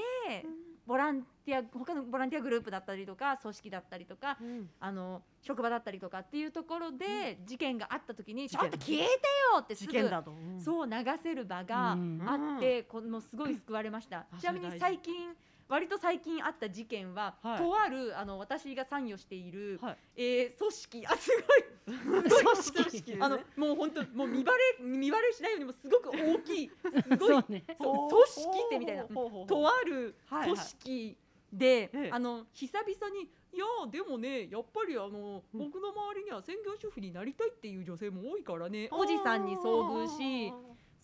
[0.87, 4.70] ボランティア他のボランティアグループだったりとか組織だったりとかうん。
[4.81, 9.12] あの職場だったりとかっていうところで事件があった時に「ちょっと消えて
[9.55, 10.61] よ!」ってすぐ事件だと、うん。
[10.61, 10.92] そう流
[11.23, 12.23] せる場がうん。
[12.27, 15.35] あって、このすごい救われました、あちなみに最近
[15.68, 17.59] 割と最近あった事件は、はい。
[17.59, 19.96] とあるあの私が参与している、はい。
[20.16, 21.07] えー組織。
[21.07, 22.22] あすごい。
[22.22, 23.16] 組織。
[23.20, 26.70] あ のもう本当もう見バレ見バレしないようにもすごく大きい。
[27.03, 27.29] すごい。
[27.29, 27.64] そうね。
[27.79, 29.05] そう組織ってみたいな。
[29.05, 31.16] とある組織
[31.53, 32.11] で、ええ。
[32.12, 35.61] あの久々に「いやでもねやっぱりあの、うん。
[35.61, 38.88] 僕の周りには専業主婦になりたいっていう女性も多いからね。
[38.90, 40.53] おじさんに遭遇し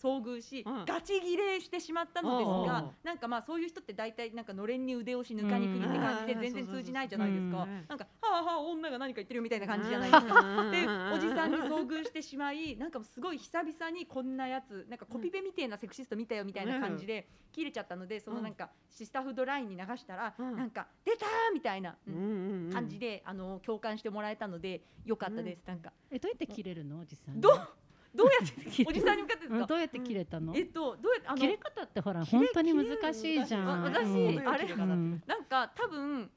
[0.01, 0.85] 遭遇し、うん。
[0.85, 7.63] ガチギレしてしまったのですうんがなんかまあそういう人って大体なんかのれんに腕押しぬかにくりって感じでうん全然通じないじゃないですか。
[7.63, 10.33] うんなんか「はあはあ女が何か言ってる」みたいな感じじゃないですか。
[10.33, 20.55] かでおじさんに遭遇してしまいなんかすごい久々にこんなやつなんかコピペみたいなセクシスト見たよみたいな感じで切れちゃったのでそのなんかシスターフードラインに流したらうん。
[20.55, 25.65] なんか出たーみたいなうん感じでであの共感してもらえたのでよかったです。
[25.65, 25.91] なんか。
[26.11, 26.99] えどうやって切れるの？
[26.99, 27.67] おじさんどう？
[28.13, 29.55] どうやって切れおじさんに向かってですか？
[29.55, 30.53] うんどうやって切れたの？
[30.55, 33.69] えっとどうやってあの切れ方ってほら本当に難しいじゃん。
[33.69, 36.29] あ私うんあれうんなんか多分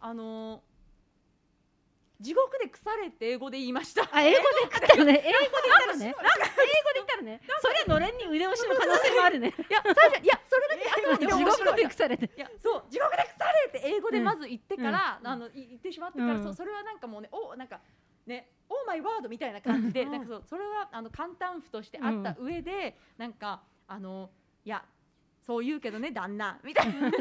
[0.00, 0.62] あの
[2.20, 6.28] 地獄で腐れって英語で言いましたあ英語で言ったのね英語で言ったのね英語で
[6.94, 17.80] 言ったのねそれのれんに腕押しの可能性もあるねいや最初いやそれだけあとは地獄で腐れていやそう地獄で腐れって英語でまず言ってから、うんあのい言ってしまってから、うんそうそれはなんかもうねおなんか
[18.26, 24.30] ねオーマイワードみたいな感じで、うんなんかそうそれはあの簡単符としてあった上で、なんかあの
[24.64, 24.84] いや
[25.46, 27.10] そう言うけどね旦那みたいな。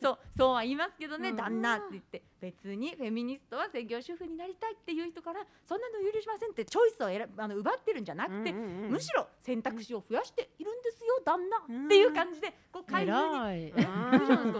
[0.00, 1.36] そうそうは言いますけどね、うん。
[1.36, 13.72] 旦那って言って別にフェミニストは専業主婦になりたいっていう人からそんなの許しませんってチョイスを選あの奪ってるんじゃなくて、むしろ選択肢を増やしているんですよ旦那っていう感じでこう介入に。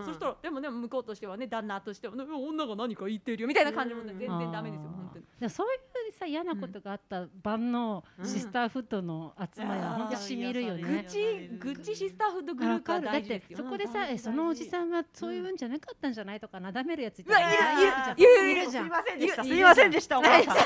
[0.04, 5.24] そしたらでもね向こうとしてはね旦那としては、ね、女が何か言ってるよみたいな感じも全然ダメですよ本当に。
[5.38, 5.80] でそういう
[6.14, 8.26] さ嫌なことがあった晩のうん。
[8.26, 11.02] シスターフッドの集まりは本当しみるようんね。
[11.02, 11.10] 愚。
[11.10, 13.06] 痴愚痴シスターフードグループはわかる。
[13.06, 13.58] だって大事ですよ。
[13.58, 17.54] そこでさうんえそのおじさんはそういうんじゃなかったんじゃないとかなだめるやついたいるい
[17.86, 18.18] るじゃん。
[18.18, 18.84] いるいるじゃん。
[18.84, 19.42] すいませんでした。
[19.42, 20.18] いすいませんでした。
[20.18, 20.56] お母さん。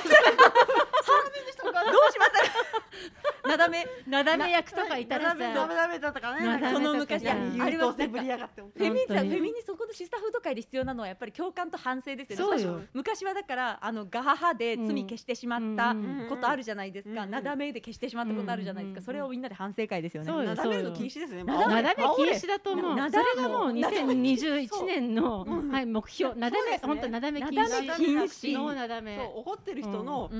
[1.92, 2.12] どう。
[2.12, 3.86] しましたなだめ？
[4.06, 6.46] なだめ役とかいたらさダメだったかね。
[6.46, 8.60] なだめその昔とかさあれは優等生ぶりやがって。
[8.60, 12.58] フェミニフェミニそこのシスターフード界で必要なのはやっぱり共感と反省ですよね。
[12.62, 17.22] そうよ昔はだからあのガハハで罪消してしまったうんことあるじゃないですか。
[17.24, 18.98] うんなだめで消してしまったことあるじゃないですか。
[19.00, 20.30] うんそれをみんなで反省会ですよね。
[20.30, 21.44] そうよなだめるの禁止ですね。
[21.44, 22.96] なだなだめ禁止だと思う。
[22.96, 26.34] なだそれがもうなだめ2021年のうんはい目標。
[26.34, 27.96] なだめ本当なだめ禁なだめ止。
[27.96, 29.16] 禁止のなだめ。
[29.16, 30.30] そう怒ってる人の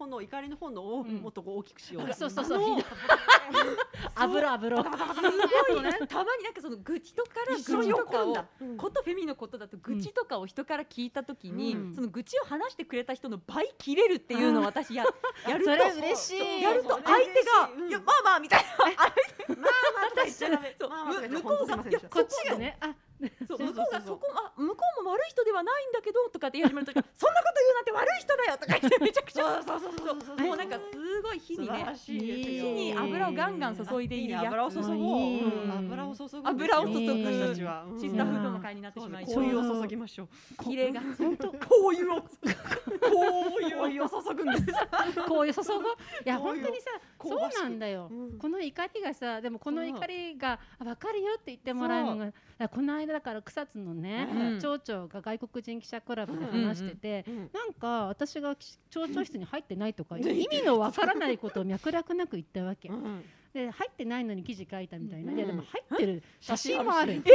[0.00, 1.16] うんうん炎怒りの炎をうん。
[1.16, 2.12] もっとこう大きくしよう。
[2.12, 2.58] そうそうそう。
[4.14, 4.82] あの 油油。
[4.82, 8.34] すごいたまになんかその愚痴とから愚痴とかを
[8.76, 11.94] ことフェミのことだと愚痴とかを人から聞いたときに、うん。
[11.94, 15.04] その愚痴を話してくれた人の倍切れるっていうのを私や
[15.48, 15.70] やると。
[15.70, 16.62] それ嬉しい。
[16.62, 17.88] やるとそう相手がいうん。
[17.88, 18.66] いやまあまあみたいな。
[18.78, 20.10] まあまあ
[20.78, 21.66] とか言っ向こう。
[21.66, 22.94] がこっちがね、あ、
[23.46, 29.78] そう向こうがそこあ向こうも悪い人ではないんだけどとかって言い始めるとき そんなこと言うなんて悪い人だよとか言ってめちゃくちゃそう。
[29.80, 34.96] そうそうそうそうもうなんかすごい火にね火に油をガンガン注いでいるやつ油を注ごう。
[34.96, 35.42] いい。
[35.42, 35.72] うん。
[35.72, 37.86] 油を注ぐんですよ油を注ぐ私たちは。
[37.98, 40.28] シスターフードの会になってしまいそうを注ぎましょう。
[40.64, 41.00] 綺麗が。
[41.00, 41.58] 本当香
[41.92, 44.66] 油を香油を注ぐんです。
[45.28, 45.88] こういう注ぐ？
[46.24, 46.64] いやこういう。
[46.64, 46.90] 本当にさ、
[47.22, 48.08] そうなんだよ。
[48.10, 48.38] うん。
[48.38, 52.32] この怒りがさでもこの怒りがあ分かるよって言ってもらえるのが
[52.68, 60.22] この間だから草津のね、うん町長が外国人記者クラブで話してて、うんなんか私がき町長室に入ってないとか、うん。
[60.24, 65.38] 意味のわからないことを脈絡なく言ったわけ、うんで入ってないのに記事書いたみたいな、うん。
[65.38, 66.22] いやでも入ってる。
[66.40, 67.22] 写真もある。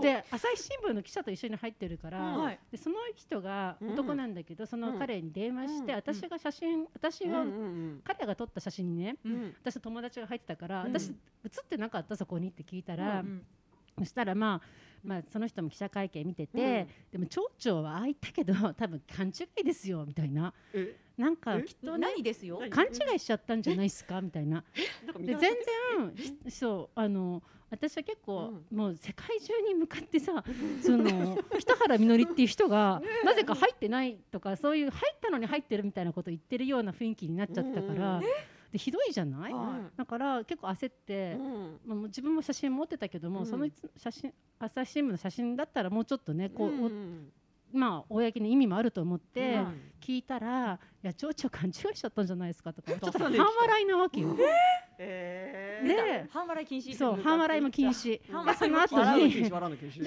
[0.00, 2.42] で朝日新聞の記者と一緒に入ってるから、うん。
[2.44, 2.58] はい。
[2.70, 9.32] でその人がうん男なんだけど、その彼に電話して、うん私が写真私は、うんうん彼が撮った写真にねうん。
[9.34, 10.92] うん私と友達が入ってたから、うん。
[10.92, 13.44] 私写ってなかったそこにって聞いたら、うん
[13.98, 20.52] そしたらまあまあその人も記者会見見てて、でも町長はああ言ったけど 多分勘違いですよみたいな。
[20.72, 20.96] え？
[21.16, 21.62] なんかえ？
[21.62, 22.58] きっとね何ですよ。
[22.60, 24.64] 何勘違いしちゃったんじゃないですかみたいな。
[25.20, 25.38] でた。
[25.38, 25.56] 全然
[26.16, 30.44] ひそうあの私は結構、もう世界中に向かってさ
[30.80, 38.18] その北原みのりっていう人が なぜか入ってないとかそういう入ったのに入ってるみたいなこと言ってるような雰囲気になっちゃってたから。
[38.18, 38.24] うん
[38.78, 41.80] ひどいじゃない、はだから結構焦って、うん。
[41.86, 43.46] まあ、自分も写真持ってたけども、うん。
[43.46, 46.70] その写真朝日新聞の写真だったらもうちょっとねこう、
[47.76, 52.92] まあ公に意味もあると思って、うん聞いたら「いや蝶々勘違いしちゃったんじゃないですか」とか？
[52.92, 54.36] ちょっと半笑いなわけよ。
[54.38, 56.96] えーで半笑い禁止。
[56.96, 58.20] そう半笑いも禁止。
[58.26, 58.32] そ
[58.68, 59.50] の後に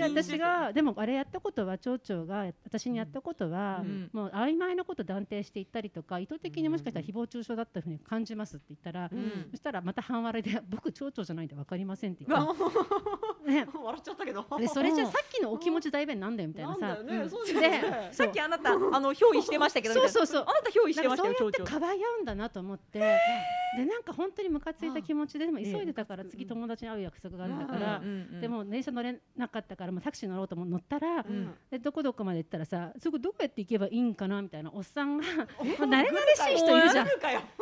[0.02, 4.10] 私がでもあれやったことは町長が私にやったことは、うん。
[4.14, 9.48] もう曖昧なこと断定していったりとか意図的にもしかしたら誹謗中傷だったふうに感じますって言ったら、うん。
[9.52, 12.46] そしたらまた半笑いで「僕町長じゃないんで分かりません」って言った。
[12.46, 12.56] の
[13.48, 14.46] ね、笑っちゃったけど。
[14.60, 16.98] でそれじゃさっきのお気持ち代弁なんだよみたいなさ。
[17.04, 18.10] ね。
[18.12, 20.42] さっきあなたあの憑依してましたけどそうそうそう。
[20.44, 23.00] あなた憑依してましたよ町長やってかばい合うんだなと思って。
[23.00, 28.02] でなんか本当にムカついた気持ちででも急いでたから次友達に会う約束があるんだから
[28.40, 31.54] でも電車乗れなかったからもうタクシー乗ろうと思乗ったらうん。
[31.70, 37.08] でどこどこまで行ったらさそこどこやって行けばいいんかなみたいなおっさんがもう慣れ慣れしい人いるじゃん。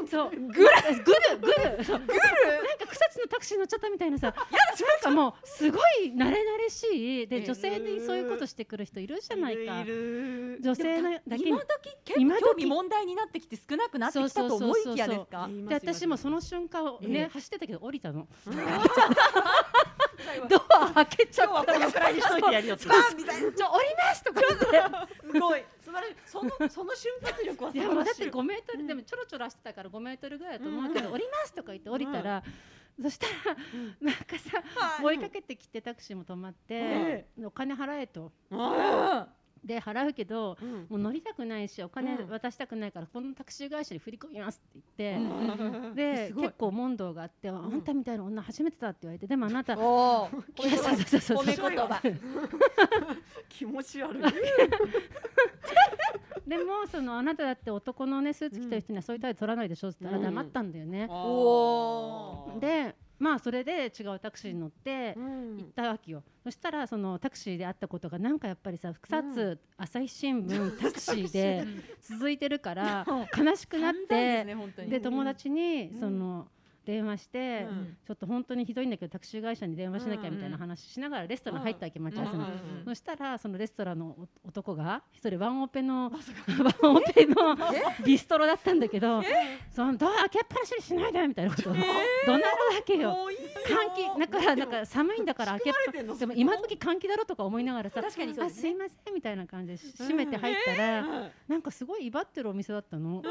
[0.07, 0.29] そう。
[0.29, 0.51] グル？
[0.51, 0.63] グル
[1.39, 1.47] グ
[1.77, 1.83] ル。
[1.83, 1.99] そう。
[1.99, 2.19] グル？
[2.19, 4.35] なんか草津のタクシー乗っちゃったみたいなさなん
[5.01, 7.27] かもうすごい慣れ慣れしい。
[7.27, 9.83] で女性にそういうことしてくる人いるじゃないか。
[9.83, 11.49] 女性のだけに。
[11.49, 15.49] 今時結構興味問題になってきて少なくなってきたと思いきやですか？
[15.67, 17.23] で私もその瞬間をね、え。
[17.23, 18.27] え走ってたけど降りたの。
[18.47, 18.55] う ん
[20.47, 21.75] ドア開けちゃった。
[21.75, 23.51] 今日はこのにしといてやるよってあみたいな。
[23.51, 24.65] ちょ降りますとか言って。
[25.31, 25.65] すごい。
[25.83, 26.15] 素晴らしい。
[26.25, 28.39] そのその瞬発力はい素やもうだって晴らしい。
[28.39, 32.43] 5メートルでもちょろちょろ走ってたから5メートルぐらいだと思うけど、降りますとか言って降りたら、
[33.01, 33.55] そしたら
[34.01, 34.63] なんかさ、
[35.03, 38.31] 追いかけてきてタクシーも止まって、えお金払えと。
[38.51, 39.27] あ
[39.65, 40.71] で払うけどーうん。
[40.89, 42.29] もう乗りたくないしお金うん。
[42.29, 45.25] 渡したくないからこのタクシー会社に振り込みますって言って、
[45.87, 45.95] うん。
[45.95, 49.77] で 結構問答があって、あんたみたいな女初めてだって言われてでもあなた。
[49.77, 51.37] おおいやそうそうそうそう。
[51.37, 52.01] 褒め言葉。
[53.49, 54.23] 気持ち悪い。
[56.47, 60.35] でもそのあなただって男のねスーツ着てる人にはそういう態度取らないでしょって言ったらうん。
[60.35, 61.07] 黙ったんだよね。
[62.59, 65.57] でまあそれで違うタクシーに乗ってうん。
[65.57, 71.65] 行ったわけよ、そしたらそのタクシーで会ったことがなんかやっぱりさ草津、朝日新聞 タクシーで
[72.01, 73.05] 続いてるから
[73.37, 74.45] 悲しくなって
[74.87, 75.99] で友達にうん。
[75.99, 76.47] その
[76.85, 77.97] 電話して、うん。
[78.05, 82.43] ちょっと本当にひどいんだけどタクシー会社に電話しなきゃみたいな話しながらレストラン入ったわけ待ち合わせの。
[82.43, 82.51] うん。
[82.85, 87.57] そしたらそのレストランのお男が一人ワンオペのワンオペの
[88.05, 89.21] ビストロだったんだけど
[89.71, 92.47] そのドア開けっぱなしにしないでみたいなことを怒鳴るわ
[92.85, 93.17] けよ。
[93.65, 95.73] 換気だからなんか寒いんだから開けっ
[96.07, 98.43] ぱでも今時換気だろとか思いながらさ確かにね。
[98.43, 101.31] あすいませんみたいな感じで閉めて入ったら、うん。
[101.47, 103.23] なんかすごい威張ってるお店だったの。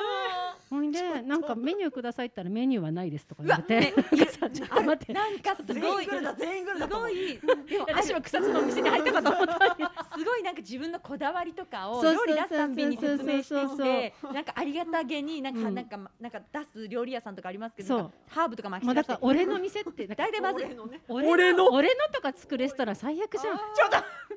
[0.71, 5.13] ほんでなんかメニューくださいったらメニューはないですとか言われてなんかさちょっと待って。
[5.13, 10.25] なんかす全ごいすごいでも私も草津のお店に入ったかと思ったす。
[10.25, 15.75] ごいなんか自分のこだわりとかを料理出すたんびに説明してなんかありがたげになんか、うん。
[15.75, 21.01] なんかなんか出す料理屋さんとかありますけどハーブとか巻きもう出して俺の店って大体まず俺のね。
[21.09, 21.65] 俺俺の？
[21.65, 23.55] の俺のとかつくレストラン最悪じゃん。
[23.55, 23.97] あちょっと。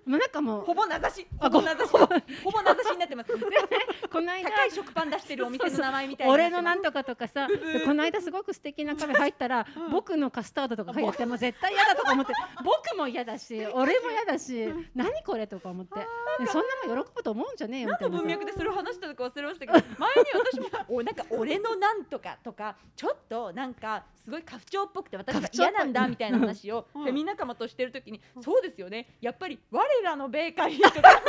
[0.09, 1.27] もうなんかもうほぼ名指し。
[1.39, 3.31] ほぼ名指しほぼ名指しになってます。
[4.11, 6.33] この間高い食パン出してるお店の名前みたいな。
[6.33, 12.33] 俺のなんとかとかさ でこの間すごく素敵なカフェ入ったら、僕のカスタードとか書いてあってもう絶対嫌だとか思って。
[12.63, 15.99] 僕も嫌だし 俺も嫌だし何これとか思って。
[16.39, 27.03] でそんなもん喜ぶと思うんじゃねえよ何の文脈でそれを話したのか忘れましたけど 前に私もおなんか俺のなんとかとかちょっとなんかすごい家父長っぽくて私が嫌なんだみたいな話を うん。
[27.03, 29.07] フェミ仲間としてる時にそうですよね。
[29.21, 31.21] やっぱり我らのベーカリーとか。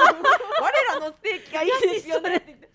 [0.61, 2.37] 我らのステーキがいいですよね。
[2.37, 2.69] って言って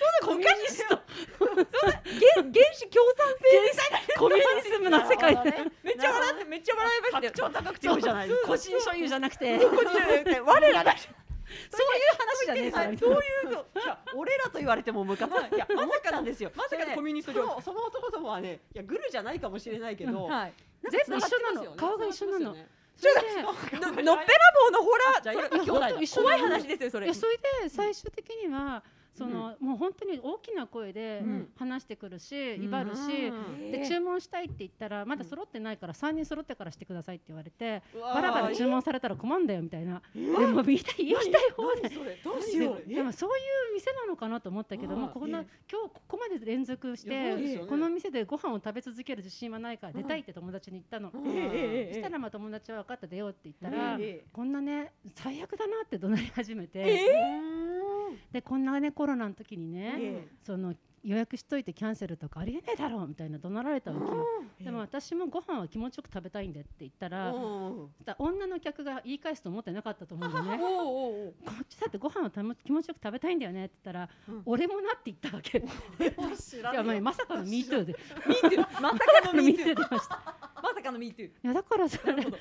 [0.00, 1.04] そうだコミュニスト原
[1.44, 5.52] 原始共産制みたいなコミュニズムの世界で。
[5.82, 7.32] めっちゃ笑ってめっちゃ笑いましたよ。
[7.32, 9.58] 格調高くていいじゃない個人所有じゃなくて。
[9.60, 9.84] そういう話
[12.46, 13.66] じゃねえそういうの
[14.14, 15.54] 俺らと言われてもムカつく。
[15.54, 15.58] い。
[15.58, 16.50] や思ったんですよ。
[16.54, 20.54] まさかのコミュニストそのその男どもはねいやグルじゃないかもしれないけどはい。
[20.82, 21.72] なんか全部一緒なの。
[21.76, 22.56] 顔が一緒なの。
[22.96, 24.02] 繋がってそれで。
[24.02, 26.14] ののっぺらぼうのホラー。
[26.14, 27.12] 怖い話ですよそれ。
[27.12, 28.82] それで最終的には
[29.20, 31.48] その、もう本当に大きな声でうん。
[31.56, 33.32] 話してくるし、威張るし、う
[33.68, 33.70] ん。
[33.70, 41.14] で注文したいって言ったらまだ揃ってないから3人揃ってからしてくださいって言われて、バラバラ注文されたら困んだよみたいな、でも言いたい
[41.54, 41.82] 放題。
[41.82, 42.16] 何それ？
[42.24, 42.88] どうしでよう？
[42.88, 54.24] でもそういう店なのかなと思ったけどもこんなえ今日ここまで連続してこの店でご飯を食べ続ける自信はないから出たいって友達に言ったの、そしたらまあ友達は分かった出ようって言ったら、ええ。
[54.32, 57.89] こんなね最悪だなって怒鳴り始めて、え？
[58.32, 60.28] でこんなねコロナの時にね、え。
[60.42, 62.60] その予約しといてキャンセルとかありえ。
[62.66, 64.26] ないだろうみたいな怒鳴られたわけよ。
[64.62, 67.32] でも私もご飯は気持ちよく食べたいんでって言ったら、
[68.18, 70.58] 女の客が言い返すと思ってなかったと思うんだよね。
[70.58, 75.58] こっちだってご飯をたも気持ちよく食べたいんだよねって言ったら、うん俺もなって言ったわけ。
[75.60, 75.62] い
[76.74, 80.16] やまあねまさかの Me too で、ミートゥーまさかのミ Me ートゥ too ー出ました。
[80.62, 82.38] まさかのミートゥーいやだからそれななんか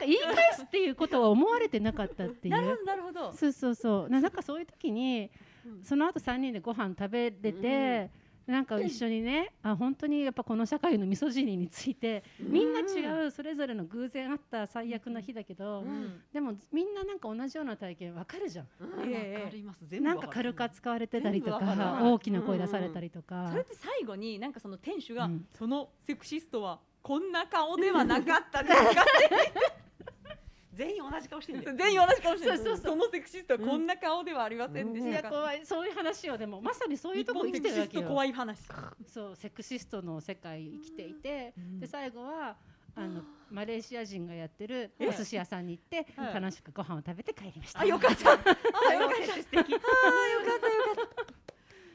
[0.00, 2.76] 言い返すっていうことは思われてなかったっていなるほう。
[2.78, 3.32] どなるほど。
[3.32, 4.10] そうそうそう。
[4.10, 5.51] ななんかそういう時にうん
[5.82, 8.22] その後三人でご飯食べれて。
[8.46, 16.20] なんか一緒にね、あ本当にやっぱこの社会のミソジニについてみんな違うそれぞれの偶然あった最悪な日だけど、うん。
[16.32, 18.66] でもみんななんか同じような体験わかるじゃん。
[18.80, 19.12] うん。
[19.12, 19.44] ええ。
[19.44, 19.86] わかります。
[19.86, 23.48] 全部なんか軽く扱われてたりとか大きな声出されたりとか。
[23.50, 25.46] それって最後になんかその店主が、うん。
[25.56, 29.04] そのセクシストはこんな顔ではなかったですか
[30.72, 35.22] 全員同じ顔してる 全員同じ顔してるそうそうそのセクシストはこんな顔ではありませんでいした。
[35.22, 35.66] か、や怖い。
[35.66, 38.08] そういう話をでもまさにそういう日とこ生きてるわけよ。
[38.08, 38.60] 怖い話。
[39.06, 41.80] そうセクシストの世界生きていて、うん。
[41.80, 42.56] で最後は
[42.94, 45.08] あのマレーシア人がやってるええ。
[45.08, 47.80] お寿司屋さんに行ってはい楽しくご飯を食べて帰りました。
[47.80, 48.30] あよかった。
[48.30, 49.34] あよかった。
[49.42, 51.41] 素敵あよかったよかった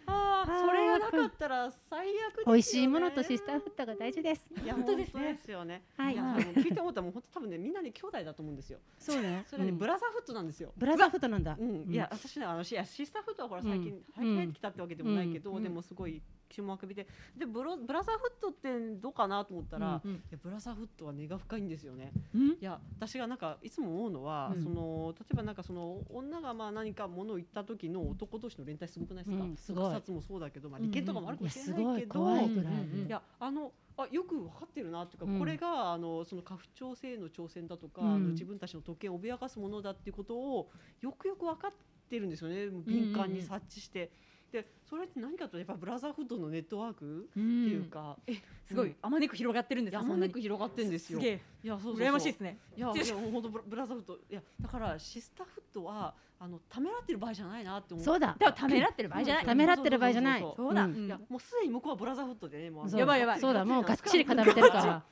[0.07, 2.53] あーそれがなかったら最悪ですよね。
[2.53, 4.49] 美味しいものとシスターフットが大事です。
[4.63, 5.11] いや本当ですね。
[5.13, 5.83] 本当ですよね。
[5.97, 6.15] はい。
[6.15, 8.79] やあの聞いて思ったらもう本当多分ねみんなね兄弟だと思うんですよ。
[8.97, 9.45] そうね。
[9.49, 9.77] それねうん。
[9.77, 10.71] ブラザーフットなんですよ。
[10.77, 11.57] ブラザーフットなんだ。
[11.59, 14.03] うん、いや私ねあのシスターフットはほら最近、うん。
[14.15, 15.63] 最近入ってきたってわけでもないけど、うん。
[15.63, 17.07] でもすごい注目浴びて。
[17.37, 18.69] でブロブラザーフットって
[19.01, 22.11] どうかなと思ったら、うんいやブラザーフットは根が深いんですよね。
[22.33, 22.47] うん？
[22.51, 24.63] いや私がなんかいつも思うのは、うん。
[24.63, 29.81] その例えばなんかその女がまあ何かものを言った時の男同士の連帯すごくないですか、うんすご
[30.13, 32.21] もそうだけど、まあ、利権とかもあるかもしれないけど。
[32.23, 33.05] うんうん。
[33.07, 35.39] いやあのあよく分かってるなっていうか、うん。
[35.39, 38.07] これがあのその家父長制への挑戦だとか、うん。
[38.07, 40.69] あの自分たちの特権を脅かすものだっていうことを
[41.01, 41.71] よくよく分かっ
[42.09, 42.67] てるんですよね。
[42.85, 44.11] 敏感に察知して。
[44.51, 47.27] でそれって何かというとやっぱブラザーフッドのネットワーク？
[47.29, 48.95] っていうか、えすごい。
[49.01, 50.03] あまねく広がってるんですか？
[50.03, 51.19] 山根く広がってるんですよ。
[51.19, 51.41] すげえ。
[51.63, 52.07] いやそうそうそう。
[52.07, 52.57] 羨ましいですね。
[52.75, 54.15] いや いや本当ブラブラザーフッド。
[54.15, 58.05] いやだからシスターフットはあのためらってる場合じゃないなって思う。
[58.05, 58.35] そうだ。
[58.39, 59.45] でもためらってる場合じゃない。
[59.45, 60.41] ためらってる場合じゃない。
[60.41, 60.95] そうだ、うん。
[60.95, 63.39] うんいやもうすでに向こうはブラザーフットでねもうやばいやばい。
[63.39, 65.03] そうだもうがっちり固めてるから。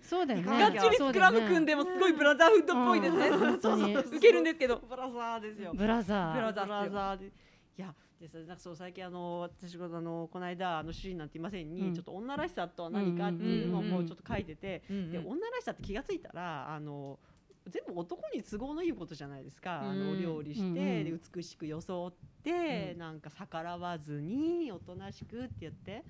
[0.00, 0.46] そうだよね。
[0.46, 3.38] がっちりスクラム組んでもすごいブラザーフッドっぽいですね、うん。
[3.38, 3.94] 本当に。
[4.16, 4.78] 受けるんですけど。
[4.78, 5.72] ブラザーですよ。
[5.74, 6.34] ブラザー。
[6.34, 7.32] ブラザーブラザーで。
[7.78, 11.94] いや、ですなんかそう最近あの私があのこの間あの主人なんていませんに、うん。
[11.94, 17.18] ちょっと女らしさとは何かっていうのをうんうんうんもうちょっと書いてて、うんで女らしさって気がついたらあの
[17.66, 22.98] 全部男に都合のいいことじゃないですか、あのうん料理して、うんうんで美しく装って、うん。
[22.98, 26.04] なんか逆らわずにおとなしくって言って。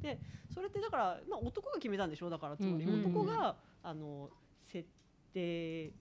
[0.00, 0.20] で
[0.52, 2.28] それってだから、まあ、男が決めたんでしょ？
[2.28, 2.84] だからつまり。
[2.84, 3.10] うんうんうん。
[3.12, 4.30] 男が、あの
[4.66, 4.86] 設
[5.32, 5.92] 定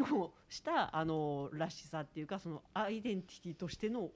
[0.00, 4.12] をしたあのらしさっていうかそのアイデンティティとしてのお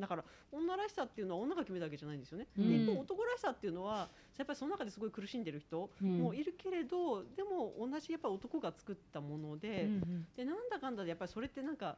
[0.00, 2.46] だから女らしさっていうのは女が決めたわけじゃないんですよね。
[2.56, 2.72] でうん。
[2.74, 6.18] 一方男らしさっていうのはやっぱりその中ですごい苦しんでる人うん。
[6.18, 10.26] もいるけれど、でも同じやっぱ男が作ったもので、うんうん。
[10.36, 11.96] でなんだかんだでやっぱりそれってなんか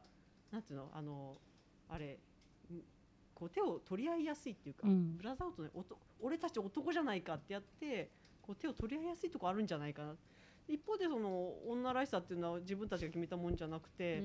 [0.51, 1.37] なんていうのあの
[1.89, 2.17] あれん
[3.33, 5.17] こう手を取り合いやすいっていうか、うん。
[5.17, 8.09] ブラザーアウトねおと俺たち男じゃないかってやって
[8.41, 10.15] こう手を取り合いやすいとこあるんじゃないかな。
[10.67, 14.23] 一方でその女らしさっていうのは自分たちが決めたもんじゃなくて、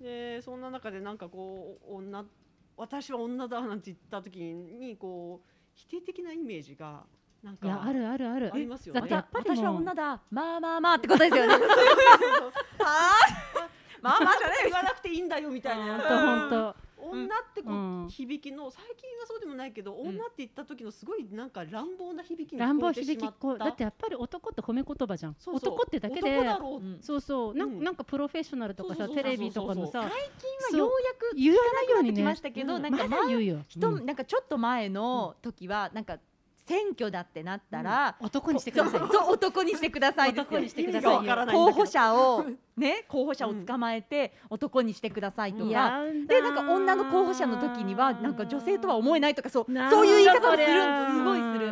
[0.00, 2.24] でそんな中でなんかこう女
[2.76, 7.04] 私は女だなんて言った時にこう否定的なイメージが
[7.42, 8.54] なんかいやあるあるある。
[8.54, 9.00] ありますよね。
[9.00, 10.22] だってやっぱり私は女だ。
[10.30, 11.54] まあまあまあってことですよね。
[14.00, 15.98] まあまあじゃね言わなくていいんだよみたいな。
[15.98, 18.08] 本当本当女ってこう、うん。
[18.08, 20.08] 響きの最近はそうでもないけど、ん。
[20.08, 25.36] 女って言った時のすごいなんか乱暴な響きに乱暴響きこうだってやっぱり男って褒め言葉じゃん。
[25.38, 25.74] そうそう。
[25.74, 26.40] 男ってだけで
[27.00, 27.54] そうそう。
[27.54, 27.84] なんうん。
[27.84, 30.10] なんかプロフェッショナルとかさテレビとかのさ最
[30.70, 33.64] 近はようやく言わなくなってきましたけど、うんなんかまだ言うよ。
[33.68, 34.06] 人、うん。
[34.06, 36.18] なんかちょっと前の時はなんか
[36.72, 39.00] 選挙だってなったら、男にしてください。
[39.00, 42.46] そう男にしてください男にしてください候補者を
[42.78, 50.66] ね候補者を捕まえて男にしてくださいとか、やんだでなんか女の候補者の時にはなんか女性とは思えないとかそうそういう言い方をする
[51.12, 51.24] す。
[51.24, 51.66] ごいする。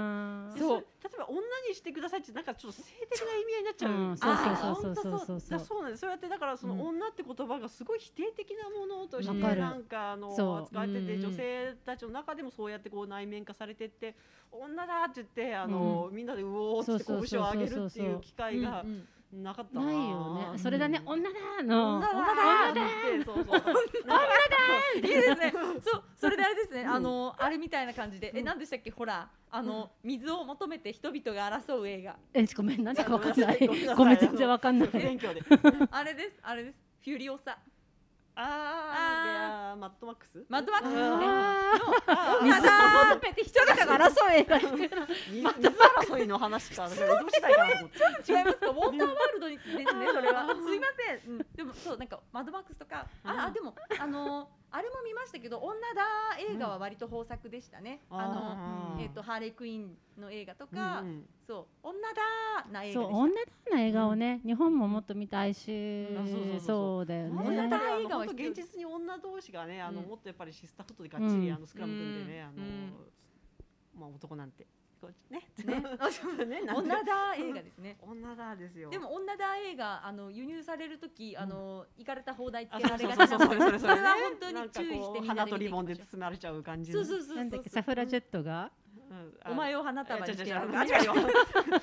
[0.54, 0.84] でそう
[1.20, 5.40] ば女にしてくださいってなんかちょっと性的な意味合いになっちゃう、うんそうそうあそうそうそうそう。
[5.40, 5.58] そう。
[5.58, 6.00] だそうなんです。
[6.00, 6.80] そうやってだからそのうん。
[6.80, 14.14] 女って言葉がすごい否定的なものとしてなんかあの扱われてて女性たちの中でもそうやってこう内面化されてって
[14.50, 19.86] 女だって言ってあの、みんなでうおーって拳を上げるっていう機会がうんうんなかったな。
[19.86, 20.58] ないよね。
[20.58, 21.00] それだね。
[21.06, 21.98] 女だの。
[21.98, 23.62] 女だ女だそうそう。
[24.96, 25.52] いいですね。
[25.82, 26.84] そう、 それであれですね。
[26.84, 32.16] あの、あれみたいな感じで、え、なんでしたっけ、ほら、あの、水を求めて人々が争う映画。
[32.34, 32.82] えごめん。
[32.82, 33.66] なんだかわかんない。
[33.96, 34.88] ごめん全然わかんない。
[35.90, 36.78] あれです、あれです。
[37.04, 37.58] フュリオサ。
[38.42, 40.44] ああマッドマックス？
[40.48, 41.26] マッドマックスですね。
[41.26, 41.72] あ
[42.06, 42.44] あー。
[42.44, 44.68] 水を求めて人々が争う映画水
[45.68, 48.56] 争いの話か江戸時代かなと思って違います。
[48.56, 50.46] かウォーターワールドにですねそれは。
[50.48, 53.06] すいません、でもそうなんかマッドマックスとか。
[53.24, 56.02] ああでもあのあれも見ましたけど女だ
[56.38, 59.02] 映画は割と豊作でしたね、あのー。
[59.02, 61.24] えっ、とハーレークイーンの映画とか、うんうん。
[61.46, 61.88] そう。
[61.88, 63.10] 女だな映画でした。
[63.10, 67.42] そう女だな映画をね、日本ももっと見たいし、あそうそうそうそうそうだよね。
[67.48, 70.08] 女だ映画は現実に女同士がねあのうん。
[70.08, 71.56] もっとやっぱりシスターフットでがっちりうん。
[71.56, 72.92] あのスクラム組んでねあのうん。
[73.98, 74.66] まあ男なんて
[75.30, 75.40] ね。
[75.64, 75.80] ね。
[76.46, 76.60] ね。
[76.62, 77.96] なんて女だ映画ですね。
[78.00, 78.90] 女だですよ。
[78.90, 83.78] でも女だ映画あの輸入される時あの行かれた放題つあけられがちそうなそうそう。
[83.78, 88.64] それは本当に注意してみんなで花とリボンで包まれちゃう感じうそうそうそうなんだっけサフラジェットが？
[88.64, 88.79] うん
[89.48, 90.56] お前を花あ束にして違う。
[90.56, 90.62] 違う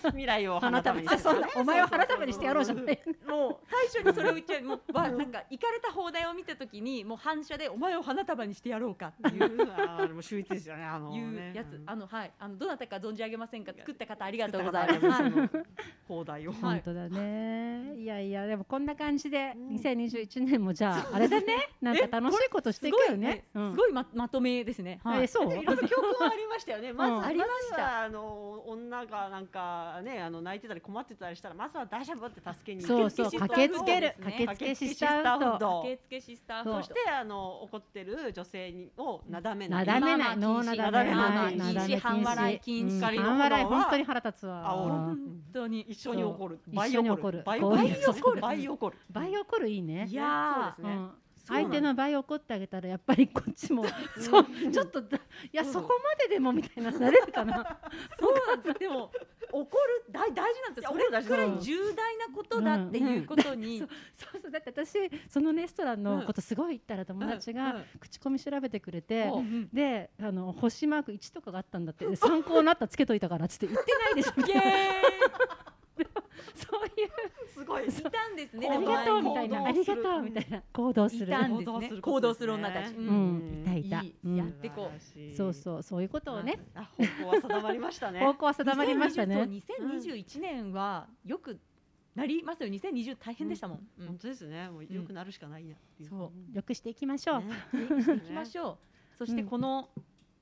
[0.12, 3.00] 未来を花束にあそんなお前を花束にしてやろうじゃない。
[3.28, 3.58] もう
[3.92, 4.64] 最初にそれを言っちゃう。
[4.64, 9.44] もうわなんか行かれた放題を見た時にもう反射でお前を花束にしてやろうかっていう。
[9.78, 11.52] あーでも秀逸ですよねあのいうね。
[11.54, 12.32] やつ、うんあのはい。
[12.40, 15.24] あのどなたか存じ上げませんか作った方ありがとうございます。
[16.08, 16.52] 放題を。
[16.52, 16.62] はい。
[16.62, 17.96] 本当だね。
[17.98, 19.68] いやいやでもこんな感じでうん。
[19.76, 21.70] 2021年もじゃああれだね。
[21.82, 23.46] なんか楽しいことしていくよね。
[23.54, 25.00] すごい,、ままとめですね。
[25.04, 25.24] はい。
[25.24, 25.52] えそう？
[25.52, 26.94] いろいろ教訓はありましたよね。
[26.94, 27.26] まず、うん。
[27.26, 27.76] ありました。
[27.76, 39.78] ずはあの女がなんかねあの泣いてたり困ってたりしたらまずは大丈夫って助けにそうそう駆けつける駆けつけシスターフード受付シスターフードそしてあの怒ってる女性にをなだめな。
[39.78, 39.86] ない。
[39.86, 40.38] だめない。
[40.38, 41.54] ノーなだめない。
[41.54, 44.64] いなだめ禁止半笑い禁止半笑い本当に腹立つわ。
[44.64, 45.18] 本
[45.54, 45.82] 当に。
[45.82, 46.60] 一緒に怒る。
[46.68, 47.44] 倍一緒に怒る。
[47.46, 48.42] 倍怒る。
[48.42, 48.98] 倍怒る。
[49.12, 49.70] 倍怒る。
[49.70, 50.08] いいね。
[50.10, 50.82] いやー。
[50.82, 51.27] そうですね。
[51.48, 53.86] 相手の倍怒ってあげたらやっぱりこっちも
[54.20, 55.22] そうちょっとだい
[55.54, 57.80] やうんそこまででもみたいな なれるかな。
[58.20, 58.80] そうなんです。
[58.80, 59.12] でも
[59.52, 60.92] 怒る大大事なんですよ。
[60.92, 63.80] それくらい重大なことだっていうことに。
[63.80, 63.90] そう
[64.42, 69.32] そうだって私そのレストランのことすごい言ったら友達が口コミ調べてくれて
[69.72, 74.62] であの星マーク1とかがあったんだってで参考になったらつけといたからっつって言ってないでしょみたいな。
[74.62, 75.02] イエ
[76.66, 77.10] そういう
[77.50, 77.88] すごい。
[77.88, 78.70] いたんですね。
[78.70, 79.66] ありがとうみたいな。
[79.66, 80.64] ありがとうみたいな。
[80.74, 81.26] 行動する。
[81.28, 82.02] いたんですね。
[82.02, 82.94] 行動する女たち。
[82.94, 83.64] ううん。
[83.64, 84.14] んいたい。
[84.24, 85.36] たやってこう。
[85.36, 86.60] そうそうそういうことをね。
[86.76, 88.20] あ方向は定まりましたね。
[88.22, 89.36] 方向は定まりましたね。
[89.44, 91.60] 2020 2021年はよく
[92.16, 92.70] なりますよ。
[92.70, 93.88] 2020大変でしたもん。
[94.00, 94.08] うん。
[94.08, 94.70] 本当ですね。
[94.70, 95.76] もう良くなるしかないな。
[96.10, 96.56] そう。
[96.56, 97.40] よくしていきましょう。
[97.42, 97.54] ね。
[97.74, 98.72] 行きましょ
[99.14, 99.18] う。
[99.18, 99.90] そしてこの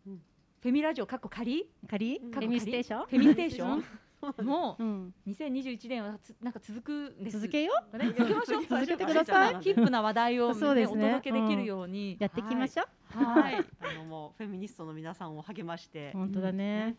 [0.07, 0.22] うん。
[0.61, 1.70] フェミラジオ過去仮？
[1.88, 2.18] 仮？
[2.18, 3.05] うんフェミステーション？
[3.05, 3.84] フェミステーション？
[4.43, 5.13] もうん。
[5.28, 7.39] 2021年はつなんか続くんです。
[7.39, 7.97] 続けよう？
[7.97, 8.66] ね続けましょう。
[8.66, 9.61] 続けてください。
[9.61, 12.18] ヒ ップな話題を、ねそうですねお届けできるように。
[12.20, 13.24] やっていきましょう。
[13.24, 13.55] はい。
[13.82, 16.11] あのもうフェミニストの皆さんを励まして。
[16.13, 16.95] 本当だね。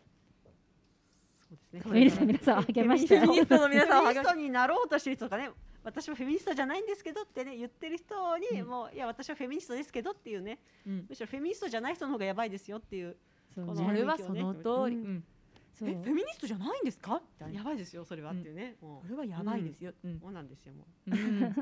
[1.48, 1.80] そうですね。
[1.80, 3.18] フェミニスト皆さん励まして。
[3.18, 5.50] フェミニストの皆さんをフェミニストになろうとしてる人とかね、
[5.84, 8.68] 私はフェミニストじゃないんですけどってね言ってる人に、うん。
[8.68, 13.16] もういや私はフェミニストですけどっていうね、うんむしろフェミニストじゃない人の方がやばいですよっていう、
[13.54, 14.02] そうこのそれね。
[14.04, 14.96] はその通り。
[14.96, 15.04] うん。
[15.06, 15.24] うん
[15.78, 15.88] そう。
[15.90, 17.14] えフェミニストじゃないんですか？
[17.14, 17.58] みたいな。
[17.58, 18.76] やばいですよそれはっていうね。
[18.80, 19.92] もこれはやばいですよ。
[20.04, 20.16] うん。
[20.16, 21.10] うそうなんですよもう。
[21.10, 21.54] うん。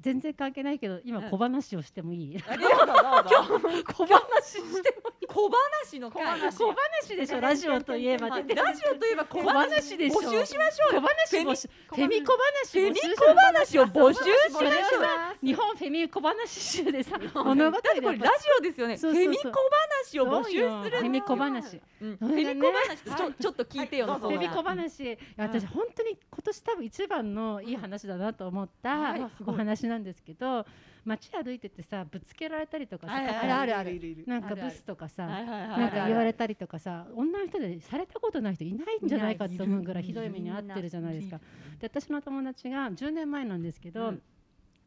[0.00, 1.30] 全然関係ないけど今うん。
[1.30, 2.38] 小話をしてもいい？
[2.38, 3.82] どうぞどうぞ。
[3.94, 6.24] 小話しても小話の回。
[6.52, 8.52] 小話でしょラジオといえばラジ
[8.90, 10.20] オといえば小小話話でしょ。
[10.20, 10.94] 募集しましょう。
[10.94, 11.00] よ。
[11.02, 11.68] 小話募集。
[11.88, 15.02] フェミ小話フェミ小話を募集しましょう。
[15.02, 18.94] さ日本フェミ小話集でさ物語だってこれラジオですよね。
[18.94, 19.32] フそうそうそう。
[19.32, 20.50] ェミ小話を募集
[20.84, 20.98] する。
[20.98, 21.80] フェミ小話。
[22.00, 22.16] うん。
[22.18, 24.38] フェミ小話ちょっと聞いてよのはいどうぞ。
[24.38, 25.18] フェミ小話。
[25.36, 30.64] 私本当に今年多分一番のいい話だなと思ったお話なんですけど
[31.04, 33.50] 街歩いててさぶつけられたりとかさはいはいはい。
[33.50, 35.80] あるあるなんかブスとかさはいはいはい。
[35.80, 41.38] なんか言われれたりとかさ女の人でされたことない人いないんじゃないかと思うぐらいひどい目に遭ってるじゃないですか。
[41.80, 44.22] で私の友達が10年前なんですけど、うん。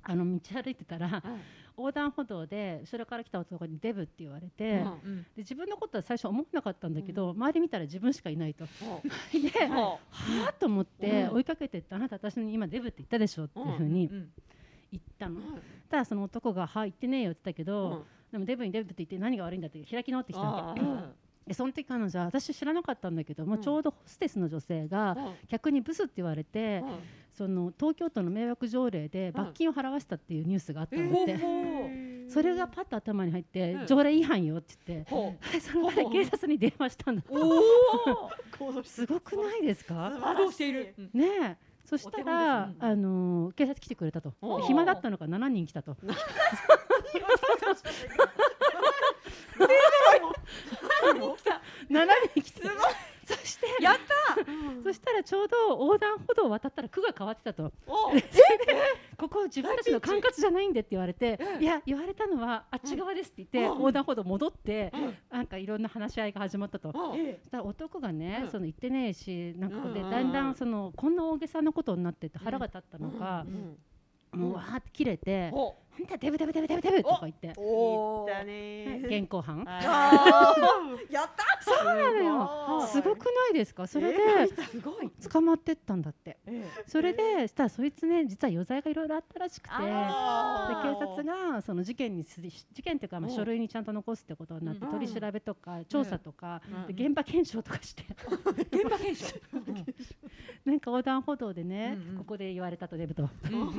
[0.04, 1.24] あの道歩いてたら
[1.78, 4.86] 横断歩道で後ろから来た男にデブって言われて、で
[5.38, 8.66] 自分のことは最初思わなかったんだけど、周り見たら自分しかいないと。
[9.34, 10.00] で、は
[10.48, 11.36] あと思ってうん。
[11.36, 14.32] 追いかけてってあなた私に今デブって言ったでしょっていうふうにうん。
[14.92, 15.42] 言ったの。
[15.90, 18.04] ただその男が「はあ言ってねえよ」って言ったけど、うん。
[18.32, 20.82] でもデブにデブって言って何が悪いんだって開き直ってきたわけ。
[21.52, 23.62] でその時彼女は私知らなかったんだけども、うん。
[23.62, 25.16] ちょうどホステスの女性が
[25.50, 26.84] 客にブスって言われて、
[27.34, 31.38] その東京都の迷惑条例で罰金を払わせたっていうニュースがあったんだって、
[32.30, 37.24] それがパッと頭に入って、うん条例違反よって言って、ほはい その場で警察に電話したんだ
[38.86, 40.12] すごくないですか？
[40.14, 40.54] 素晴らしい。
[40.54, 40.96] している。
[41.14, 41.58] ねえ。
[41.86, 44.34] そしたら、本ですあのー警察来てくれたと。
[44.66, 45.98] 暇だったのか7人来たと
[51.90, 52.62] 7人来て
[53.24, 54.36] そしてやった。
[54.84, 57.72] そしたらちょうど横断歩道を渡ったら区が変わってたと。
[57.88, 58.12] お。
[59.18, 63.66] ここ自分たちの管轄じゃないんでって言われていや言われたのはあっち側ですって言ってうん。
[63.78, 64.92] 横断歩道戻って
[65.30, 66.92] なんかいろんな話し合いが始まったと。
[66.92, 68.50] そしたら男がね、うん。
[68.50, 73.78] その言ってねえしなんかでうんだんだんそのこんな大げさなことになってって腹が立ったのかう、ん
[74.34, 77.54] もうわーって切れてお「なんだデブデブデブデブデブ」とか言って。
[77.58, 79.02] お言ったね。
[79.06, 79.64] 現行犯。
[79.68, 79.82] あ
[81.10, 81.44] やった。
[81.44, 82.88] ーそうなのよ。
[82.88, 83.88] すごくないですか？
[83.88, 85.10] それですごい。
[85.32, 86.38] 捕まってったんだって。
[86.46, 89.70] えそれでしたらそいつね実は余罪がいろいろあったらしくて。
[89.70, 93.36] であ警察がその事件にす事件っていうかまあうん。
[93.36, 94.92] 書類にちゃんと残すってことになってうん。
[94.92, 98.04] 取り調べとか調査とか現場検証とかして。
[98.76, 99.36] 現場検証。
[100.66, 103.24] なんか横断歩道でねここで言われたとデブと。
[103.52, 103.74] うん。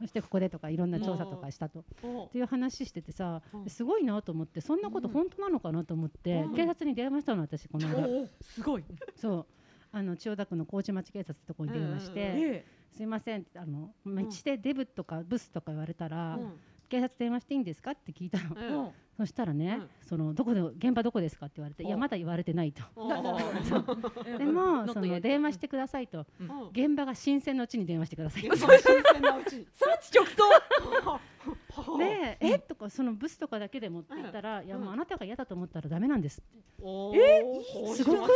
[0.00, 1.84] そしてここでとかいろんな調査とかしたと。
[2.02, 2.24] お。
[2.26, 3.68] っていう話しててさうん。
[3.68, 6.54] すごいなと思ってそんなこと本当なのかなと思ってうん。
[6.54, 8.28] 警察に電話したの私この間。
[8.40, 8.84] すごい。
[9.16, 9.46] そう。
[9.92, 16.52] あの千代田区の麹町警察ってとこに電話しうんてえ「すいません」あの道でデブとかブスとか言われたらうん。
[16.88, 18.92] 警察電話していいんですかって聞いたの。
[19.20, 19.88] そしたらね、うん。
[20.08, 22.82] そのどこで現場どこですかって言われて、いやおまだ言われてないと。
[24.24, 26.24] でもその電話してくださいと。
[26.40, 26.68] うん。
[26.72, 28.56] 現場が新鮮なうちに電話してくださいと。
[28.56, 29.66] そう新鮮なうちに。
[29.76, 31.98] 産地直送。
[31.98, 32.58] で、え？
[32.60, 36.42] とかそのブスとかだけでもって言ったら、いやうんもうあなたが嫌だと思ったらダメなんです
[36.80, 36.82] え？
[36.82, 38.26] ーすごくな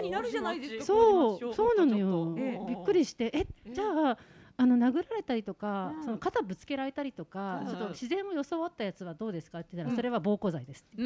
[0.00, 0.02] い？
[0.02, 1.54] になるじゃないですかそう。
[1.54, 2.34] そうなのよ。
[2.36, 3.46] ええびっくりして、え？
[3.72, 4.18] じゃあ。
[4.62, 6.04] あの殴られたりとか、うん。
[6.04, 7.66] その肩ぶつけられたりとか、うん。
[7.66, 9.96] ちょっと自然を装ったやつはどうですかって言ったら、うん。
[9.96, 11.02] それは暴行罪ですって。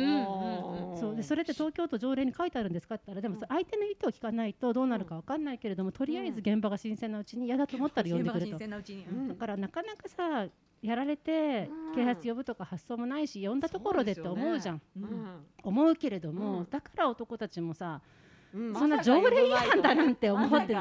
[1.00, 1.16] そう。
[1.16, 8.58] でそれって東京都条例に書いてあるんですかって言ったらでも相手の意図を聞かないとどうなるかわかんないけれどもとりあえず現場が新鮮なうちに嫌だと思ったら呼んでくれと。
[8.58, 10.46] だからなかなかさ
[10.82, 11.94] やられてうん。
[11.94, 15.46] 警察呼ぶとか発想もないし呼んだところでって思うじゃん、うん。
[15.62, 16.66] 思うけれども、うん。
[16.68, 18.02] だから男たちもさ
[18.54, 18.74] うん。
[18.74, 20.74] そんな条例違反だなんて思って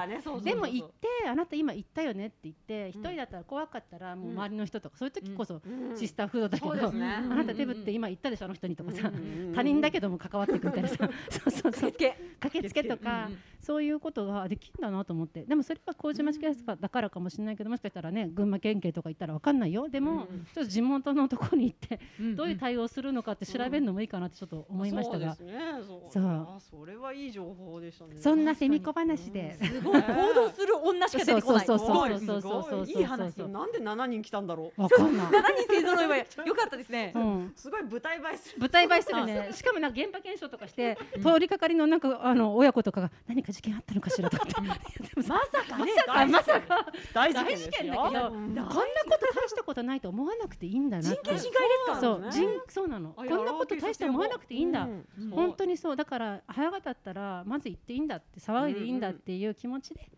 [0.44, 3.04] でも行ってあなた今言ったよねって言って一うん。
[3.04, 5.98] 人だったら怖かったらもう周りの人とかそういう時こそうん。
[5.98, 11.10] シスターフードだけど、あなたデブって今言ったでしょあの人にとかさ、うん他人だけども関わってくみたいなさ。
[11.30, 12.84] そうそうそう駆けつけ。
[12.84, 15.44] とか、そういうことができるんだなと思って。
[15.44, 19.90] でもそれは麹町警察だからかもしれないけどもしかしたらね群馬県警とか行ったら分かんないよ。
[19.90, 20.46] でも、うん。
[20.54, 28.16] ちょっと地元のところに行ってうんどういう対応するのかって調べるのもいいかなってちょっと思いましたが、そうそれはいい情報でしたね。
[28.18, 29.58] そんなフェミコ話で。
[29.62, 31.66] すごい行動する女しか出てこない。
[31.66, 32.10] そうそうそうすごい。
[32.12, 33.00] そうそうそうそう。
[33.00, 34.82] いい話なんで7人来たんだろう。
[34.82, 35.32] わかんない、7
[35.68, 37.14] 人勢揃いは よかったですね。
[37.16, 38.60] うん、すごい舞台映えする。
[38.60, 39.50] 舞台映えするね。
[39.52, 45.92] しかもなんか現場検証とかして、通りかかりのなんかあの親子とかが何か事件あったのかしらとか まさかね。
[46.08, 46.86] あまさか。
[47.14, 48.48] 大大事件だけどうん。
[48.48, 48.86] こんなこと
[49.34, 53.14] 大したことないと思わなくていいんだな人権侵害ですからそう、ね人そうなの。
[53.14, 54.84] こんなこと大して思わなくていいんだ。
[54.84, 55.30] うん。
[55.32, 55.96] 本当にそう。
[55.96, 60.10] だから早かったらまず行っていいんだって騒いでいいんだっていう気持ちで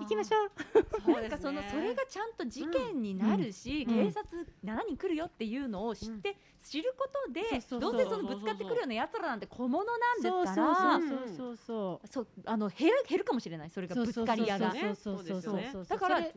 [0.00, 1.12] 行きましょう。
[1.12, 7.92] なんかそのそれがちゃんと事件になるし、うん警察7人来るよっていうのを知って、知ることでそうそうそう。
[7.92, 12.08] どうせそのぶつかってくるような奴らなんて小物なんですそうそうからそうそうそう。
[12.08, 13.70] そうあの減る減るかもしれない。
[13.70, 14.06] それがそう。
[14.06, 15.86] ぶつかり屋がそうそうそうそうそう。
[15.86, 16.30] だから呼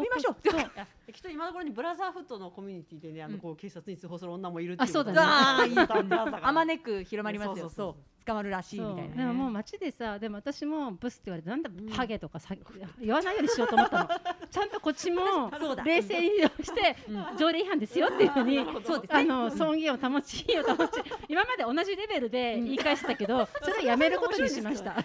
[0.00, 5.04] びましょうきっと今の頃にブラザーフットのコミュニティでね、あのこう警察に通報する女もいるっていうあそう。
[5.04, 5.18] だね
[6.42, 7.70] あまねく広まりますよそう。
[7.70, 11.88] そうそうそう捕まるらしいみたいなでももう街でさでも私もブスって言われてなんだうん。
[11.88, 12.54] ハゲとかさ
[13.00, 14.08] 言わないようにしようと思ったの。
[14.50, 15.50] ちゃんとこっちも
[15.84, 16.28] 冷静に
[16.62, 16.96] して
[17.38, 24.96] 条例違反ですよっていうふうにそうですあの尊厳を保ちを保ち今まで同じレベルで言い返してたけどそれはやめることにしました。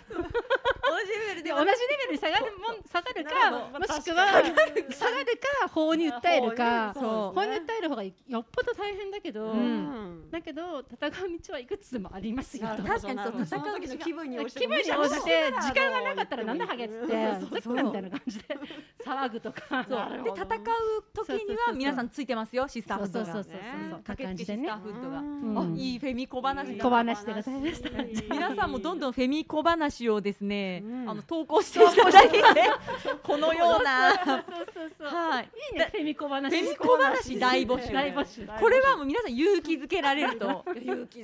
[0.93, 10.29] 同じレベルでで同じレベルに下がるもん下がるなかもしくは下がるか 法に訴えるかそう法に訴える方がよっぽど大変だけど、うん。
[10.29, 13.13] だけど戦う道はいくつもありますよ確かにそう
[13.43, 17.61] 戦う時の気分に応じて気分に応じて時間がなかったらもなんだハゲっつってそう。
[17.61, 18.45] さっきみたいな感じで
[19.03, 23.25] 騒ぐとかで戦う時には皆さんついてますよシスターフットが。
[23.25, 24.03] そうそうそうそうそう。
[24.03, 25.57] 駆けつけシスターフットが、うん。
[25.57, 27.89] あいいフェミ小話小だ話でございました
[28.33, 31.09] 皆さんもどんどんフェミ小話をですね、うん。
[31.09, 32.41] あの投稿していただいて
[33.23, 34.11] このような。
[34.11, 35.49] はい。
[35.73, 38.47] いいねフェミ小話フェミ小話大募集。
[38.59, 40.65] これはもう皆さん勇気づけられると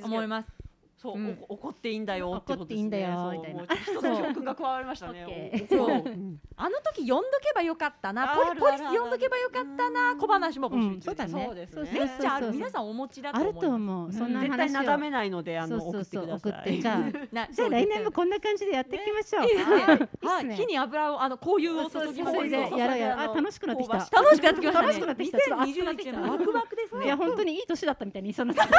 [0.02, 0.59] 思います
[1.00, 1.38] そう、うん。
[1.48, 2.58] お怒っていいんだよってことですね。
[2.58, 3.60] 怒っていいんだよみたいな。
[3.60, 5.88] もう一つの教訓が加わりましたねそう。
[5.88, 6.38] うん。
[6.56, 8.34] あの時呼んどけばよかったな。
[8.34, 8.92] あポリポリスるある。
[8.92, 10.16] ある呼んどけばよかったな。
[10.16, 11.44] 小話も募集中うんそうだね。
[11.46, 13.66] そうですねめっちゃある皆さんお持ちだとある思います。
[13.66, 14.12] と思う。
[14.12, 16.80] そんな絶対話をなだめないのであの送ってください。
[16.80, 20.26] じゃあ来年もこんな感じでやっていきましょう。
[20.26, 20.54] はい。
[20.54, 23.30] 火に油をあの香油を注ぎそれでやろうやろう。
[23.30, 23.96] あ楽しくなってきた。
[23.96, 24.86] 楽しくなってきましたね。
[24.86, 25.38] 楽しくなってきた。
[25.38, 27.04] ちょっと熱くなってき2021た年ワクワクですね。
[27.06, 28.64] いや本当にいい年だったみたいにそうにな。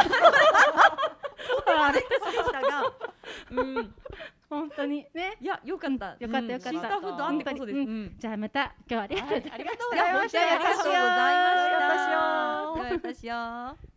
[1.67, 2.93] あれでしたが
[3.51, 3.95] うん、
[4.49, 5.05] 本当に。
[5.13, 5.37] ね。
[5.39, 6.15] いや良かった。
[6.19, 6.71] よかったよかった。
[6.71, 7.79] シスターフードあってこそです。
[8.19, 8.63] じゃあまた。
[8.63, 10.41] 今日はありがとうございました。
[10.43, 10.83] ありがとうご
[12.83, 13.90] ざいました